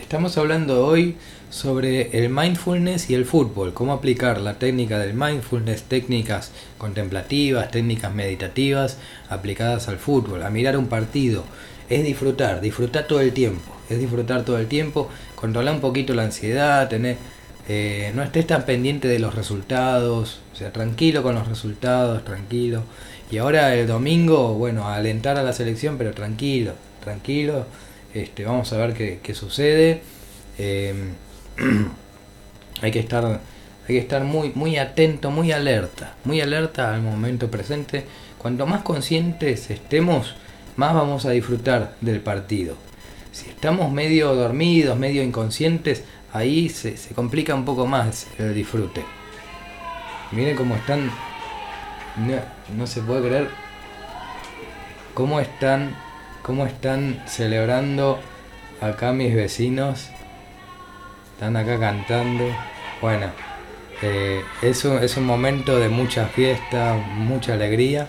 Estamos 0.01 0.39
hablando 0.39 0.87
hoy 0.87 1.17
sobre 1.51 2.19
el 2.19 2.31
mindfulness 2.31 3.11
y 3.11 3.15
el 3.15 3.27
fútbol, 3.27 3.75
cómo 3.75 3.93
aplicar 3.93 4.41
la 4.41 4.55
técnica 4.55 4.99
del 4.99 5.13
mindfulness, 5.13 5.83
técnicas 5.83 6.51
contemplativas, 6.79 7.71
técnicas 7.71 8.15
meditativas 8.15 8.99
aplicadas 9.29 9.89
al 9.89 9.99
fútbol, 9.99 10.43
a 10.43 10.51
mirar 10.51 10.79
un 10.79 10.87
partido. 10.87 11.45
Es 11.91 12.05
disfrutar, 12.05 12.63
disfrutar 12.63 13.07
todo 13.07 13.21
el 13.21 13.33
tiempo, 13.33 13.78
es 13.89 13.99
disfrutar 13.99 14.45
todo 14.45 14.59
el 14.59 14.67
tiempo 14.67 15.09
controlar 15.39 15.75
un 15.75 15.81
poquito 15.81 16.15
la 16.15 16.25
ansiedad, 16.25 16.89
tener, 16.89 17.17
eh, 17.69 18.13
no 18.15 18.23
estés 18.23 18.47
tan 18.47 18.65
pendiente 18.65 19.09
de 19.09 19.19
los 19.19 19.35
resultados, 19.35 20.41
o 20.53 20.57
sea, 20.57 20.73
tranquilo 20.73 21.23
con 21.23 21.35
los 21.35 21.47
resultados, 21.47 22.25
tranquilo. 22.25 22.83
Y 23.31 23.39
ahora 23.39 23.75
el 23.75 23.87
domingo, 23.87 24.55
bueno, 24.55 24.89
alentar 24.89 25.37
a 25.37 25.43
la 25.43 25.53
selección, 25.53 25.97
pero 25.99 26.13
tranquilo, 26.13 26.73
tranquilo. 27.05 27.67
Este, 28.15 28.45
vamos 28.45 28.73
a 28.73 28.79
ver 28.79 29.21
qué, 29.23 29.35
sucede. 29.35 30.03
Em, 30.59 31.15
hay 32.83 32.91
que 32.91 32.99
estar, 33.01 33.25
hay 33.25 33.95
que 33.95 33.99
estar 33.99 34.25
muy, 34.25 34.51
muy 34.55 34.77
atento, 34.79 35.31
muy 35.31 35.53
alerta, 35.53 36.17
muy 36.25 36.41
alerta 36.41 36.95
al 36.95 37.03
momento 37.03 37.51
presente. 37.51 38.05
Cuanto 38.39 38.67
más 38.67 38.83
conscientes 38.83 39.71
estemos, 39.71 40.35
más 40.77 40.95
vamos 40.95 41.27
a 41.27 41.31
disfrutar 41.31 41.95
del 42.01 42.21
partido. 42.21 42.77
Si 43.39 43.49
estamos 43.49 43.93
medio 43.93 44.35
dormidos, 44.35 44.99
medio 44.99 45.23
inconscientes, 45.23 46.03
ahí 46.33 46.69
se, 46.69 46.97
complica 47.15 47.55
un 47.55 47.65
poco 47.65 47.87
más 47.87 48.27
el 48.37 48.53
disfrute. 48.53 49.05
Miren 50.33 50.57
cómo 50.57 50.75
están, 50.75 51.09
no, 52.77 52.87
se 52.89 53.01
puede 53.01 53.29
creer 53.29 53.51
cómo 55.15 55.39
están, 55.39 55.95
cómo 56.43 56.67
están 56.67 57.23
celebrando 57.29 58.19
acá 58.81 59.13
mis 59.13 59.33
vecinos. 59.33 60.09
Están 61.35 61.57
acá 61.57 61.79
cantando. 61.79 62.45
Bueno, 63.01 63.31
eh, 64.03 64.43
es 64.63 64.85
un 64.85 65.25
momento 65.25 65.79
de 65.79 65.89
mucha 65.89 66.27
fiesta, 66.27 66.95
mucha 67.15 67.53
alegría. 67.53 68.09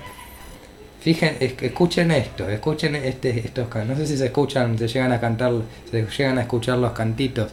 Fíjense, 1.02 1.56
escuchen 1.62 2.12
esto, 2.12 2.50
escuchen 2.50 2.96
este, 2.96 3.40
estos 3.40 3.74
no 3.88 3.96
sé 3.96 4.06
si 4.06 4.18
se 4.18 4.26
escuchan, 4.26 4.78
se 4.78 4.88
llegan 4.88 5.14
a 5.14 5.22
cantar, 5.22 5.54
se 5.90 6.06
llegan 6.06 6.38
a 6.38 6.42
escuchar 6.42 6.78
los 6.78 6.92
cantitos, 6.92 7.52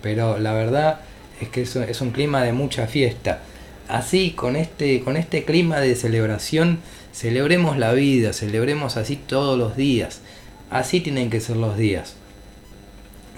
pero 0.00 0.38
la 0.38 0.54
verdad 0.54 1.00
es 1.40 1.50
que 1.50 1.62
eso 1.62 1.82
es 1.82 2.00
un 2.00 2.10
clima 2.10 2.42
de 2.42 2.52
mucha 2.52 2.86
fiesta. 2.86 3.40
Así, 3.88 4.30
con 4.30 4.56
este, 4.56 5.02
con 5.02 5.16
este 5.16 5.44
clima 5.44 5.78
de 5.78 5.94
celebración, 5.94 6.80
celebremos 7.12 7.76
la 7.76 7.92
vida, 7.92 8.32
celebremos 8.32 8.96
así 8.96 9.16
todos 9.16 9.58
los 9.58 9.76
días. 9.76 10.22
Así 10.70 11.00
tienen 11.00 11.30
que 11.30 11.40
ser 11.40 11.56
los 11.56 11.76
días. 11.76 12.16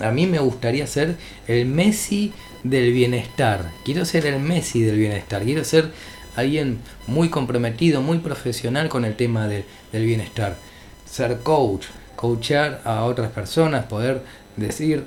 A 0.00 0.12
mí 0.12 0.26
me 0.26 0.38
gustaría 0.38 0.86
ser 0.86 1.16
el 1.48 1.66
Messi 1.66 2.32
del 2.62 2.92
bienestar. 2.92 3.70
Quiero 3.84 4.04
ser 4.04 4.26
el 4.26 4.38
Messi 4.38 4.82
del 4.82 4.96
bienestar. 4.96 5.42
Quiero 5.42 5.64
ser 5.64 5.90
alguien 6.38 6.78
muy 7.06 7.28
comprometido, 7.28 8.00
muy 8.00 8.18
profesional 8.18 8.88
con 8.88 9.04
el 9.04 9.16
tema 9.16 9.48
del 9.48 9.64
bienestar. 9.92 10.56
Ser 11.04 11.38
coach, 11.38 11.86
coachar 12.16 12.80
a 12.84 13.04
otras 13.04 13.30
personas, 13.30 13.86
poder 13.86 14.22
decir, 14.56 15.04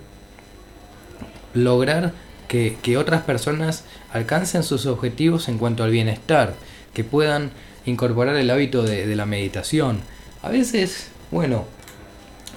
lograr 1.53 2.13
que, 2.47 2.97
otras 2.97 3.21
personas 3.21 3.85
alcancen 4.11 4.63
sus 4.63 4.85
objetivos 4.85 5.47
en 5.47 5.57
cuanto 5.57 5.83
al 5.83 5.91
bienestar, 5.91 6.53
que 6.93 7.03
puedan 7.03 7.51
incorporar 7.85 8.35
el 8.35 8.50
hábito 8.50 8.83
de, 8.83 9.07
de 9.07 9.15
la 9.15 9.25
meditación. 9.25 10.01
A 10.41 10.50
veces, 10.50 11.07
bueno, 11.31 11.65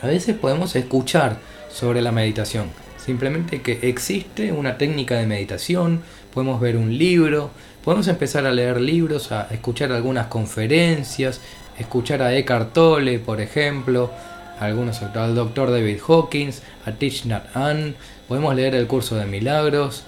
a 0.02 0.08
veces 0.08 0.36
podemos 0.36 0.74
escuchar 0.74 1.38
sobre 1.70 2.02
la 2.02 2.10
meditación. 2.12 2.70
Simplemente 2.96 3.62
que 3.62 3.80
existe 3.82 4.50
una 4.50 4.78
técnica 4.78 5.16
de 5.16 5.26
meditación, 5.26 6.02
podemos 6.32 6.60
ver 6.60 6.76
un 6.76 6.96
libro, 6.96 7.50
Podemos 7.84 8.08
empezar 8.08 8.46
a 8.46 8.52
leer 8.52 8.80
libros, 8.80 9.30
a 9.30 9.46
escuchar 9.50 9.92
algunas 9.92 10.28
conferencias, 10.28 11.42
escuchar 11.78 12.22
a 12.22 12.34
Eckhart 12.34 12.72
Tolle, 12.72 13.18
por 13.18 13.42
ejemplo, 13.42 14.10
algunos 14.58 15.02
al 15.02 15.34
doctor 15.34 15.70
David 15.70 15.98
Hawkins, 16.08 16.62
a 16.86 16.92
Thich 16.92 17.26
Nhat 17.26 17.54
Hanh, 17.54 17.94
podemos 18.26 18.54
leer 18.54 18.74
el 18.74 18.86
curso 18.86 19.16
de 19.16 19.26
milagros, 19.26 20.04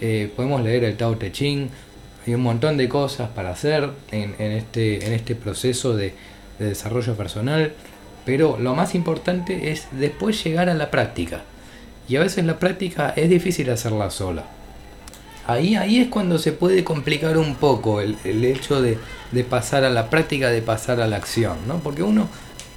eh, 0.00 0.32
podemos 0.34 0.62
leer 0.62 0.84
el 0.84 0.96
Tao 0.96 1.18
Te 1.18 1.30
Ching, 1.30 1.68
hay 2.26 2.34
un 2.34 2.40
montón 2.40 2.78
de 2.78 2.88
cosas 2.88 3.28
para 3.28 3.50
hacer 3.50 3.90
en, 4.10 4.34
este, 4.40 5.06
en 5.06 5.12
este 5.12 5.34
proceso 5.34 5.94
de, 5.94 6.14
de 6.58 6.64
desarrollo 6.64 7.14
personal, 7.14 7.74
pero 8.24 8.56
lo 8.58 8.74
más 8.74 8.94
importante 8.94 9.70
es 9.70 9.88
después 9.92 10.42
llegar 10.42 10.70
a 10.70 10.74
la 10.74 10.90
práctica. 10.90 11.42
Y 12.08 12.16
a 12.16 12.20
veces 12.20 12.46
la 12.46 12.58
práctica 12.58 13.12
es 13.14 13.28
difícil 13.28 13.68
hacerla 13.68 14.08
sola. 14.08 14.57
Ahí, 15.48 15.74
ahí 15.74 15.98
es 15.98 16.08
cuando 16.08 16.38
se 16.38 16.52
puede 16.52 16.84
complicar 16.84 17.38
un 17.38 17.56
poco 17.56 18.00
el, 18.00 18.16
hecho 18.44 18.80
de, 18.80 18.98
pasar 19.44 19.82
a 19.82 19.90
la 19.90 20.10
práctica, 20.10 20.50
de 20.50 20.62
pasar 20.62 21.00
a 21.00 21.08
la 21.08 21.16
acción, 21.16 21.56
¿no? 21.66 21.78
Porque 21.78 22.02
uno, 22.02 22.28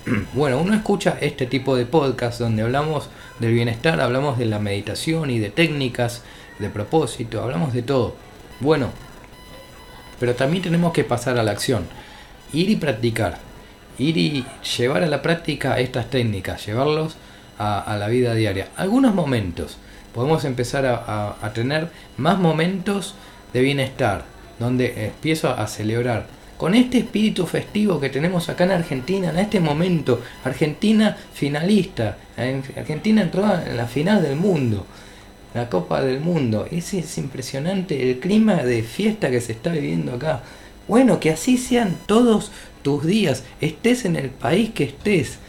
bueno, 0.33 0.59
uno 0.59 0.73
escucha 0.73 1.17
este 1.21 1.45
tipo 1.45 1.75
de 1.75 1.85
podcast 1.85 2.39
donde 2.39 2.63
hablamos 2.63 3.09
del 3.39 3.53
bienestar, 3.53 3.99
hablamos 3.99 4.39
de 4.39 4.45
la 4.45 4.59
meditación 4.59 5.29
y 5.29 5.37
de 5.37 5.49
técnicas, 5.49 6.23
de 6.59 6.69
propósito, 6.69 7.43
hablamos 7.43 7.73
de 7.73 7.83
todo. 7.83 8.15
Bueno, 8.61 8.89
pero 10.19 10.33
también 10.33 10.63
tenemos 10.63 10.93
que 10.93 11.03
pasar 11.03 11.37
a 11.37 11.43
la 11.43 11.51
acción, 11.51 11.85
ir 12.53 12.69
y 12.69 12.77
practicar, 12.77 13.39
ir 13.97 14.17
y 14.17 14.45
llevar 14.77 15.03
a 15.03 15.07
la 15.07 15.21
práctica 15.21 15.77
estas 15.77 16.09
técnicas, 16.09 16.65
llevarlos 16.65 17.17
a, 17.57 17.97
la 17.99 18.07
vida 18.07 18.33
diaria. 18.33 18.69
Algunos 18.77 19.13
momentos, 19.13 19.77
podemos 20.13 20.45
empezar 20.45 20.85
a, 20.85 21.51
tener 21.53 21.89
más 22.17 22.39
momentos 22.39 23.15
de 23.53 23.61
bienestar, 23.61 24.25
donde 24.59 25.05
empiezo 25.05 25.49
a 25.49 25.67
celebrar. 25.67 26.27
Con 26.57 26.75
este 26.75 26.99
espíritu 26.99 27.47
festivo 27.47 27.99
que 27.99 28.09
tenemos 28.09 28.47
acá 28.47 28.65
en 28.65 28.71
Argentina, 28.71 29.31
en 29.31 29.39
este 29.39 29.59
momento, 29.59 30.21
Argentina 30.43 31.17
finalista, 31.33 32.17
Argentina 32.77 33.23
entró 33.23 33.43
en 33.65 33.77
la 33.77 33.87
final 33.87 34.21
del 34.21 34.35
mundo, 34.35 34.85
la 35.55 35.69
Copa 35.69 36.01
del 36.01 36.19
Mundo. 36.19 36.67
Es, 36.69 36.93
es 36.93 37.17
impresionante 37.17 38.09
el 38.09 38.19
clima 38.19 38.57
de 38.57 38.83
fiesta 38.83 39.31
que 39.31 39.41
se 39.41 39.53
está 39.53 39.71
viviendo 39.71 40.13
acá. 40.13 40.43
Bueno, 40.87 41.19
que 41.19 41.31
así 41.31 41.57
sean 41.57 41.97
todos 42.05 42.51
tus 42.83 43.05
días, 43.05 43.43
estés 43.59 44.05
en 44.05 44.15
el 44.15 44.29
país 44.29 44.71
que 44.71 44.83
estés 44.85 45.39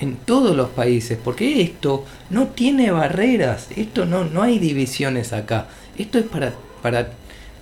en 0.00 0.16
todos 0.16 0.56
los 0.56 0.70
países, 0.70 1.18
porque 1.22 1.60
esto 1.60 2.04
no 2.30 2.48
tiene 2.48 2.90
barreras, 2.90 3.68
esto 3.76 4.06
no, 4.06 4.24
no 4.24 4.42
hay 4.42 4.58
divisiones 4.58 5.32
acá, 5.32 5.68
esto 5.96 6.18
es 6.18 6.24
para, 6.24 6.54
para 6.82 7.10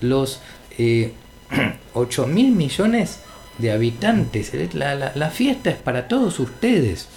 los 0.01 0.41
eh, 0.79 1.13
8 1.95 2.27
mil 2.29 2.53
millones 2.53 3.21
de 3.59 3.73
habitantes, 3.73 4.53
la, 4.75 5.13
la, 5.15 5.31
fiesta 5.31 5.71
es 5.71 5.77
para 5.77 6.07
todos 6.07 6.39
ustedes, 6.39 7.09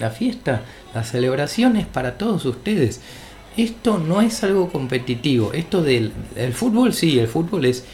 la 0.00 0.10
fiesta, 0.10 0.62
la 0.94 1.04
celebración 1.04 1.76
es 1.76 1.86
para 1.86 2.18
todos 2.18 2.44
ustedes. 2.44 3.00
Esto 3.56 3.98
no 3.98 4.20
es 4.20 4.44
algo 4.44 4.68
competitivo, 4.70 5.52
esto 5.52 5.82
del 5.82 6.12
el 6.36 6.52
fútbol 6.54 6.92
sí, 6.92 7.18
el 7.18 7.26
fútbol 7.26 7.64
es 7.64 7.84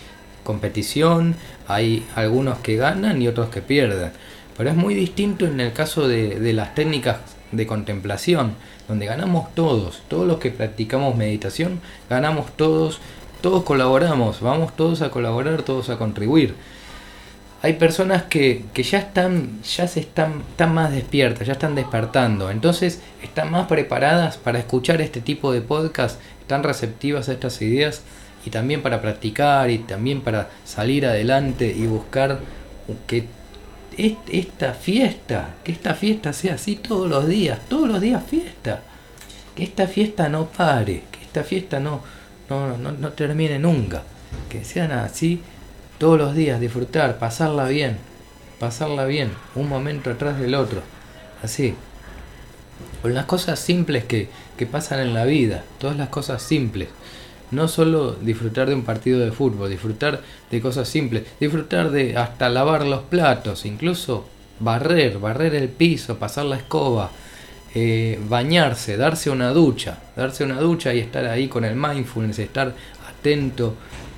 competición, 0.42 1.34
hay 1.66 2.06
algunos 2.14 2.58
que 2.58 2.76
ganan 2.76 3.20
y 3.22 3.28
otros 3.28 3.48
que 3.48 3.62
pierden 3.62 4.10
pero 4.56 4.70
es 4.70 4.76
muy 4.76 4.94
distinto 4.94 5.46
en 5.46 5.60
el 5.60 5.72
caso 5.72 6.06
de, 6.08 6.52
las 6.52 6.74
técnicas 6.74 7.18
de 7.52 7.66
contemplación, 7.66 8.54
donde 8.88 9.06
ganamos 9.06 9.54
todos, 9.54 10.02
todos 10.08 10.26
los 10.26 10.38
que 10.38 10.50
practicamos 10.50 11.16
meditación, 11.16 11.80
ganamos 12.08 12.52
todos, 12.56 13.00
todos 13.40 13.64
colaboramos, 13.64 14.40
vamos 14.40 14.74
todos 14.76 15.02
a 15.02 15.10
colaborar, 15.10 15.62
todos 15.62 15.90
a 15.90 15.98
contribuir. 15.98 16.54
Hay 17.62 17.74
personas 17.74 18.24
que, 18.24 18.64
ya 18.74 18.98
están, 18.98 19.62
ya 19.62 19.88
se 19.88 20.00
están, 20.00 20.42
están 20.50 20.74
más 20.74 20.92
despiertas, 20.92 21.46
ya 21.46 21.54
están 21.54 21.74
despertando, 21.74 22.50
entonces 22.50 23.00
están 23.22 23.50
más 23.50 23.66
preparadas 23.66 24.36
para 24.36 24.58
escuchar 24.58 25.00
este 25.00 25.20
tipo 25.20 25.50
de 25.50 25.62
podcast, 25.62 26.20
están 26.40 26.62
receptivas 26.62 27.28
a 27.28 27.32
estas 27.32 27.60
ideas 27.62 28.02
y 28.44 28.50
también 28.50 28.82
para 28.82 29.00
practicar 29.00 29.70
y 29.70 29.78
también 29.78 30.20
para 30.20 30.50
salir 30.64 31.06
adelante 31.06 31.74
y 31.74 31.86
buscar 31.86 32.40
que 33.06 33.24
esta 33.98 34.74
fiesta, 34.74 35.54
que 35.64 35.72
esta 35.72 35.94
fiesta 35.94 36.32
sea 36.32 36.54
así 36.54 36.76
todos 36.76 37.08
los 37.08 37.26
días, 37.26 37.58
todos 37.68 37.88
los 37.88 38.00
días 38.00 38.22
fiesta, 38.24 38.82
que 39.54 39.64
esta 39.64 39.86
fiesta 39.86 40.28
no 40.28 40.46
pare, 40.46 41.04
que 41.10 41.22
esta 41.22 41.44
fiesta 41.44 41.80
no, 41.80 42.02
no, 42.48 42.76
no, 42.76 43.12
termine 43.12 43.58
nunca, 43.58 44.02
que 44.48 44.64
sean 44.64 44.92
así 44.92 45.42
todos 45.98 46.18
los 46.18 46.34
días, 46.34 46.60
disfrutar, 46.60 47.18
pasarla 47.18 47.66
bien, 47.66 47.98
pasarla 48.58 49.04
bien, 49.04 49.32
un 49.54 49.68
momento 49.68 50.10
atrás 50.10 50.38
del 50.38 50.54
otro, 50.54 50.82
así, 51.42 51.74
con 53.02 53.14
las 53.14 53.26
cosas 53.26 53.58
simples 53.58 54.04
que, 54.04 54.28
que 54.56 54.66
pasan 54.66 55.00
en 55.00 55.14
la 55.14 55.24
vida, 55.24 55.64
todas 55.78 55.96
las 55.96 56.08
cosas 56.08 56.42
simples 56.42 56.88
no 57.54 57.68
solo 57.68 58.12
disfrutar 58.12 58.68
de 58.68 58.74
un 58.74 58.82
partido 58.82 59.20
de 59.20 59.32
fútbol, 59.32 59.70
disfrutar 59.70 60.20
de 60.50 60.60
cosas 60.60 60.88
simples, 60.88 61.24
disfrutar 61.40 61.90
de 61.90 62.16
hasta 62.16 62.48
lavar 62.48 62.86
los 62.86 63.02
platos, 63.02 63.64
incluso 63.64 64.26
barrer, 64.60 65.18
barrer 65.18 65.54
el 65.54 65.68
piso, 65.68 66.18
pasar 66.18 66.46
la 66.46 66.56
escoba, 66.56 67.10
eh, 67.74 68.20
bañarse, 68.28 68.96
darse 68.96 69.30
una 69.30 69.50
ducha, 69.50 69.98
darse 70.16 70.44
una 70.44 70.60
ducha 70.60 70.94
y 70.94 71.00
estar 71.00 71.24
ahí 71.26 71.48
con 71.48 71.64
el 71.64 71.74
mindfulness, 71.74 72.38
estar 72.38 72.72
atento, 73.08 73.74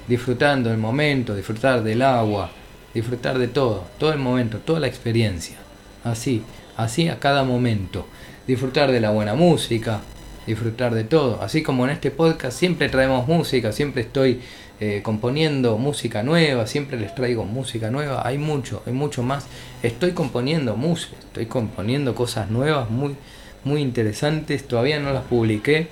disfrutando 0.07 0.71
el 0.71 0.79
momento, 0.79 1.35
disfrutar 1.35 1.83
del 1.83 2.03
agua, 2.03 2.51
disfrutar 2.93 3.39
de 3.39 3.49
todo, 3.49 3.85
todo 3.99 4.13
el 4.13 4.19
momento, 4.19 4.59
toda 4.59 4.81
la 4.81 4.87
experiencia, 4.87 5.57
así, 6.05 6.43
así 6.77 7.09
a 7.09 7.19
cada 7.19 7.45
momento, 7.45 8.07
disfrutar 8.47 8.93
de 8.93 9.01
la 9.01 9.11
buena 9.11 9.35
música, 9.35 10.01
disfrutar 10.47 10.95
de 10.95 11.05
todo. 11.05 11.43
Así 11.43 11.63
como 11.63 11.85
en 11.85 11.91
este 11.91 12.11
podcast 12.11 12.59
siempre 12.59 12.89
traemos 12.89 13.27
música, 13.27 13.73
siempre 13.73 14.03
estoy 14.03 14.41
eh, 14.79 15.01
componiendo 15.03 15.79
música 15.79 16.23
nueva, 16.23 16.67
siempre 16.67 16.99
les 16.99 17.15
traigo 17.15 17.45
música 17.45 17.91
nueva, 17.91 18.27
hay 18.27 18.39
mucho, 18.39 18.83
hay 18.87 18.93
mucho 18.93 19.23
más. 19.23 19.47
Estoy 19.83 20.13
componiendo 20.13 20.77
música, 20.77 21.17
estoy 21.19 21.47
componiendo 21.47 22.15
cosas 22.15 22.51
nuevas 22.51 22.91
muy, 22.91 23.17
muy 23.65 23.81
interesantes, 23.81 24.69
todavía 24.69 25.01
no 25.01 25.13
las 25.13 25.25
publiqué. 25.25 25.89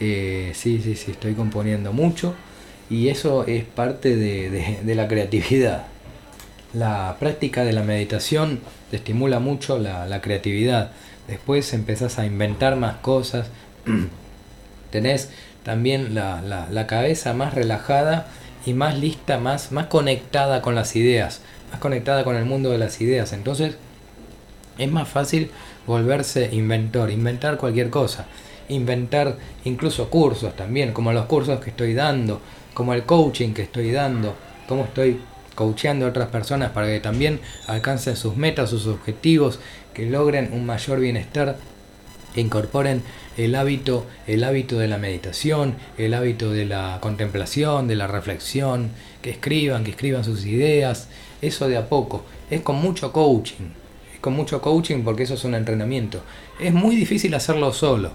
Eh, 0.00 0.52
sí, 0.54 0.80
sí, 0.82 0.94
sí, 0.94 1.10
estoy 1.10 1.34
componiendo 1.34 1.92
mucho 1.92 2.34
y 2.88 3.08
eso 3.08 3.44
es 3.46 3.64
parte 3.64 4.16
de, 4.16 4.94
la 4.94 5.08
creatividad. 5.08 5.86
La 6.72 7.16
práctica 7.18 7.64
de 7.64 7.72
la 7.72 7.82
meditación 7.82 8.60
te 8.90 8.96
estimula 8.96 9.40
mucho 9.40 9.78
la, 9.78 10.06
la 10.06 10.20
creatividad. 10.20 10.92
Después 11.26 11.72
empezás 11.74 12.18
a 12.18 12.26
inventar 12.26 12.76
más 12.76 12.96
cosas, 12.98 13.50
tenés 14.90 15.30
también 15.62 16.14
la, 16.14 16.40
la, 16.70 16.86
cabeza 16.86 17.34
más 17.34 17.54
relajada 17.54 18.26
y 18.64 18.72
más 18.72 18.98
lista, 18.98 19.38
más, 19.38 19.72
más 19.72 19.86
conectada 19.86 20.62
con 20.62 20.74
las 20.74 20.96
ideas, 20.96 21.42
más 21.70 21.80
conectada 21.80 22.24
con 22.24 22.36
el 22.36 22.44
mundo 22.44 22.70
de 22.70 22.78
las 22.78 23.00
ideas. 23.00 23.32
Entonces 23.32 23.76
es 24.78 24.90
más 24.90 25.08
fácil 25.08 25.50
volverse 25.86 26.48
inventor, 26.52 27.10
inventar 27.10 27.58
cualquier 27.58 27.90
cosa, 27.90 28.26
inventar 28.68 29.36
incluso 29.64 30.08
cursos 30.08 30.56
también, 30.56 30.92
como 30.92 31.12
los 31.12 31.26
cursos 31.26 31.60
que 31.60 31.70
estoy 31.70 31.94
dando, 31.94 32.40
como 32.74 32.94
el 32.94 33.04
coaching 33.04 33.52
que 33.52 33.62
estoy 33.62 33.90
dando, 33.90 34.34
como 34.68 34.84
estoy 34.84 35.20
coacheando 35.54 36.06
a 36.06 36.10
otras 36.10 36.28
personas 36.28 36.70
para 36.70 36.86
que 36.86 37.00
también 37.00 37.40
alcancen 37.66 38.16
sus 38.16 38.36
metas, 38.36 38.70
sus 38.70 38.86
objetivos, 38.86 39.58
que 39.92 40.06
logren 40.06 40.50
un 40.52 40.64
mayor 40.64 41.00
bienestar, 41.00 41.56
que 42.32 42.40
incorporen 42.40 43.02
el 43.38 43.54
hábito, 43.54 44.04
el 44.26 44.42
hábito 44.42 44.78
de 44.78 44.88
la 44.88 44.98
meditación, 44.98 45.76
el 45.96 46.12
hábito 46.12 46.50
de 46.50 46.66
la 46.66 46.98
contemplación, 47.00 47.86
de 47.86 47.94
la 47.94 48.08
reflexión, 48.08 48.90
que 49.22 49.30
escriban, 49.30 49.84
que 49.84 49.92
escriban 49.92 50.24
sus 50.24 50.44
ideas, 50.44 51.08
eso 51.40 51.68
de 51.68 51.76
a 51.76 51.88
poco, 51.88 52.24
es 52.50 52.62
con 52.62 52.76
mucho 52.76 53.12
coaching, 53.12 53.70
es 54.12 54.18
con 54.20 54.34
mucho 54.34 54.60
coaching 54.60 55.04
porque 55.04 55.22
eso 55.22 55.34
es 55.34 55.44
un 55.44 55.54
entrenamiento. 55.54 56.20
Es 56.58 56.74
muy 56.74 56.96
difícil 56.96 57.32
hacerlo 57.34 57.72
solo, 57.72 58.10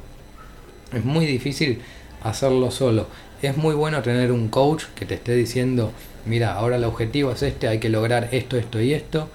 es 0.92 1.06
muy 1.06 1.26
difícil 1.26 1.82
hacerlo 2.22 2.70
solo. 2.70 3.08
Es 3.42 3.56
muy 3.58 3.76
bueno 3.76 4.02
tener 4.02 4.32
un 4.32 4.50
coach 4.50 4.86
que 4.96 5.06
te 5.06 5.16
esté 5.16 5.36
diciendo, 5.36 5.92
mira, 6.26 6.54
ahora 6.54 6.76
el 6.76 6.84
objetivo 6.84 7.32
es 7.32 7.44
este, 7.44 7.70
hay 7.70 7.80
que 7.80 7.90
lograr 7.90 8.30
esto, 8.32 8.58
esto 8.58 8.82
y 8.82 8.94
esto, 8.94 9.30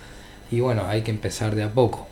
y 0.50 0.60
bueno, 0.60 0.86
hay 0.86 1.02
que 1.02 1.10
empezar 1.10 1.54
de 1.54 1.62
a 1.62 1.72
poco. 1.72 2.07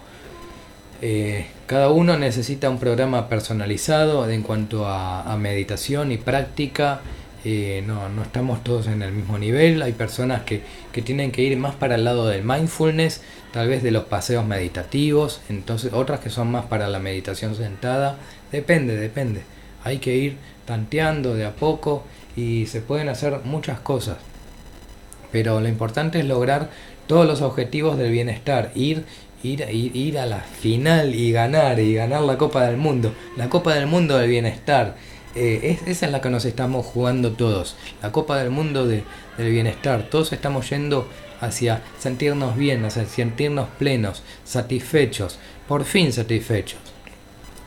Eh, 1.02 1.46
cada 1.66 1.90
uno 1.90 2.16
necesita 2.18 2.70
un 2.70 2.78
programa 2.78 3.28
personalizado 3.28 4.28
en 4.30 4.42
cuanto 4.42 4.86
a, 4.86 5.36
meditación 5.38 6.12
y 6.12 6.16
práctica. 6.16 7.00
Eh, 7.44 7.84
no, 7.86 8.08
no, 8.08 8.22
estamos 8.22 8.64
todos 8.64 8.86
en 8.86 9.02
el 9.02 9.12
mismo 9.12 9.38
nivel. 9.38 9.82
Hay 9.82 9.92
personas 9.92 10.42
que, 10.42 10.62
que, 10.92 11.02
tienen 11.02 11.32
que 11.32 11.42
ir 11.42 11.56
más 11.58 11.74
para 11.74 11.96
el 11.96 12.04
lado 12.04 12.26
del 12.26 12.44
mindfulness, 12.44 13.20
tal 13.52 13.68
vez 13.68 13.82
de 13.82 13.90
los 13.90 14.04
paseos 14.04 14.46
meditativos. 14.46 15.40
Entonces, 15.48 15.92
otras 15.92 16.20
que 16.20 16.30
son 16.30 16.50
más 16.50 16.64
para 16.66 16.88
la 16.88 16.98
meditación 16.98 17.54
sentada. 17.54 18.16
Depende, 18.50 18.96
depende. 18.96 19.42
Hay 19.84 19.98
que 19.98 20.16
ir 20.16 20.36
tanteando 20.64 21.34
de 21.34 21.44
a 21.44 21.52
poco 21.52 22.04
y 22.36 22.66
se 22.66 22.80
pueden 22.80 23.08
hacer 23.08 23.40
muchas 23.44 23.80
cosas. 23.80 24.16
Pero 25.30 25.60
lo 25.60 25.68
importante 25.68 26.18
es 26.18 26.24
lograr 26.24 26.70
todos 27.06 27.26
los 27.26 27.40
objetivos 27.40 27.96
del 27.98 28.10
bienestar, 28.10 28.72
ir 28.74 29.04
ir, 29.42 29.68
ir, 29.70 30.18
a 30.18 30.26
la 30.26 30.40
final 30.40 31.14
y 31.14 31.32
ganar, 31.32 31.78
y 31.80 31.94
ganar 31.94 32.22
la 32.22 32.38
Copa 32.38 32.66
del 32.66 32.76
Mundo, 32.76 33.12
la 33.36 33.48
Copa 33.48 33.74
del 33.74 33.86
Mundo 33.86 34.18
del 34.18 34.30
Bienestar. 34.30 34.96
Eh, 35.34 35.78
esa 35.86 36.06
es 36.06 36.12
la 36.12 36.20
que 36.20 36.30
nos 36.30 36.44
estamos 36.44 36.86
jugando 36.86 37.32
todos, 37.32 37.76
la 38.02 38.10
Copa 38.10 38.38
del 38.38 38.50
Mundo 38.50 38.86
del 38.86 39.04
Bienestar. 39.36 40.04
Todos 40.10 40.32
estamos 40.32 40.70
yendo 40.70 41.08
hacia 41.40 41.82
sentirnos 41.98 42.56
bien, 42.56 42.84
hacia 42.84 43.04
sentirnos 43.04 43.68
plenos, 43.78 44.22
satisfechos, 44.44 45.38
por 45.68 45.84
fin 45.84 46.12
satisfechos. 46.12 46.80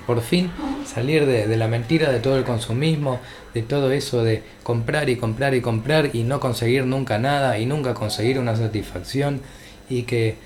Por 0.07 0.21
fin 0.21 0.49
salir 0.87 1.27
de, 1.27 1.45
de 1.45 1.57
la 1.57 1.67
mentira 1.67 2.11
de 2.11 2.19
todo 2.19 2.35
el 2.35 2.43
consumismo, 2.43 3.19
de 3.53 3.61
todo 3.61 3.91
eso 3.91 4.23
de 4.23 4.41
comprar 4.63 5.07
y 5.07 5.17
comprar 5.17 5.53
y 5.53 5.61
comprar 5.61 6.09
y 6.15 6.23
no 6.23 6.39
conseguir 6.39 6.85
nunca 6.85 7.19
nada 7.19 7.59
y 7.59 7.67
nunca 7.67 7.93
conseguir 7.93 8.39
una 8.39 8.55
satisfacción 8.55 9.41
y 9.87 10.03
que 10.03 10.37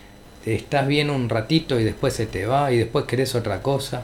estás 0.45 0.87
bien 0.87 1.09
un 1.09 1.29
ratito 1.29 1.79
y 1.79 1.83
después 1.83 2.13
se 2.13 2.25
te 2.25 2.45
va 2.45 2.71
y 2.71 2.77
después 2.77 3.05
querés 3.05 3.35
otra 3.35 3.61
cosa 3.61 4.03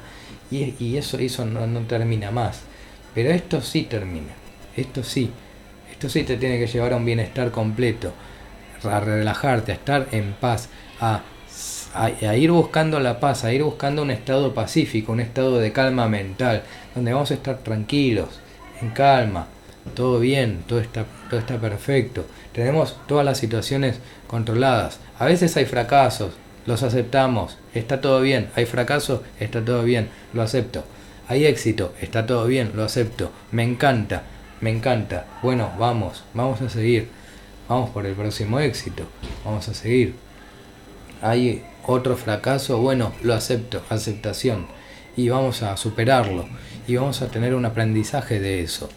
y, 0.52 0.98
eso, 0.98 1.18
eso 1.20 1.46
no, 1.46 1.68
no 1.68 1.82
termina 1.82 2.32
más. 2.32 2.62
Pero 3.14 3.30
esto 3.32 3.62
sí 3.62 3.84
termina, 3.84 4.34
esto 4.76 5.04
sí, 5.04 5.30
esto 5.92 6.10
sí 6.10 6.24
te 6.24 6.38
tiene 6.38 6.60
que 6.60 6.68
llevar 6.68 6.94
a 6.94 6.98
un 6.98 7.06
bienestar 7.06 7.52
completo, 7.52 8.14
a 8.84 9.00
relajarte, 9.00 9.72
a 9.72 9.76
estar 9.76 10.08
en 10.12 10.34
paz, 10.34 10.70
a 11.02 11.22
a, 11.94 12.36
ir 12.36 12.52
buscando 12.52 13.00
la 13.00 13.20
paz, 13.20 13.44
a 13.44 13.54
ir 13.54 13.64
buscando 13.64 14.02
un 14.02 14.12
estado 14.12 14.54
pacífico, 14.54 15.12
un 15.12 15.20
estado 15.20 15.58
de 15.60 15.72
calma 15.72 16.08
mental, 16.08 16.64
donde 16.96 17.14
vamos 17.14 17.32
a 17.32 17.36
estar 17.36 17.58
tranquilos, 17.60 18.40
en 18.82 18.92
calma, 18.92 19.48
todo 19.90 20.20
bien, 20.20 20.64
todo 20.68 20.80
está, 20.80 21.06
todo 21.30 21.40
está 21.40 21.58
perfecto, 21.60 22.26
tenemos 22.54 22.98
todas 23.08 23.26
las 23.26 23.38
situaciones 23.38 24.00
controladas. 24.28 25.00
A 25.18 25.26
veces 25.26 25.56
hay 25.58 25.66
fracasos, 25.66 26.34
los 26.66 26.84
aceptamos, 26.84 27.58
está 27.74 28.02
todo 28.02 28.22
bien, 28.22 28.50
hay 28.56 28.66
fracasos, 28.66 29.22
está 29.40 29.64
todo 29.64 29.84
bien, 29.84 30.10
lo 30.34 30.42
acepto. 30.42 30.84
Hay 31.30 31.46
éxito, 31.46 31.94
está 32.02 32.26
todo 32.26 32.48
bien, 32.48 32.72
lo 32.74 32.84
acepto. 32.84 33.32
Me 33.52 33.64
encanta, 33.64 34.24
me 34.62 34.72
encanta. 34.72 35.28
Bueno, 35.44 35.72
vamos, 35.78 36.24
vamos 36.34 36.60
a 36.62 36.70
seguir. 36.70 37.08
Vamos 37.68 37.92
por 37.92 38.08
el 38.08 38.16
próximo 38.16 38.60
éxito. 38.60 39.04
Vamos 39.46 39.70
a 39.70 39.76
seguir. 39.76 40.16
Hay 41.22 41.64
otro 41.86 42.18
fracaso, 42.18 42.80
bueno, 42.80 43.14
lo 43.22 43.36
acepto, 43.36 43.84
aceptación. 43.90 44.66
Y 45.16 45.30
vamos 45.30 45.62
a 45.62 45.78
superarlo. 45.78 46.48
Y 46.88 46.96
vamos 46.96 47.22
a 47.22 47.28
tener 47.28 47.54
un 47.54 47.66
aprendizaje 47.66 48.40
de 48.40 48.64
eso. 48.64 48.90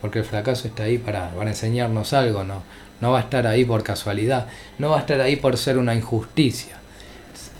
Porque 0.00 0.20
el 0.20 0.24
fracaso 0.24 0.68
está 0.68 0.84
ahí 0.84 0.98
para, 0.98 1.30
para 1.30 1.50
enseñarnos 1.50 2.12
algo, 2.12 2.44
¿no? 2.44 2.62
No 3.00 3.12
va 3.12 3.18
a 3.18 3.22
estar 3.22 3.46
ahí 3.46 3.64
por 3.64 3.82
casualidad. 3.82 4.48
No 4.78 4.90
va 4.90 4.98
a 4.98 5.00
estar 5.00 5.20
ahí 5.20 5.36
por 5.36 5.56
ser 5.56 5.78
una 5.78 5.94
injusticia. 5.94 6.76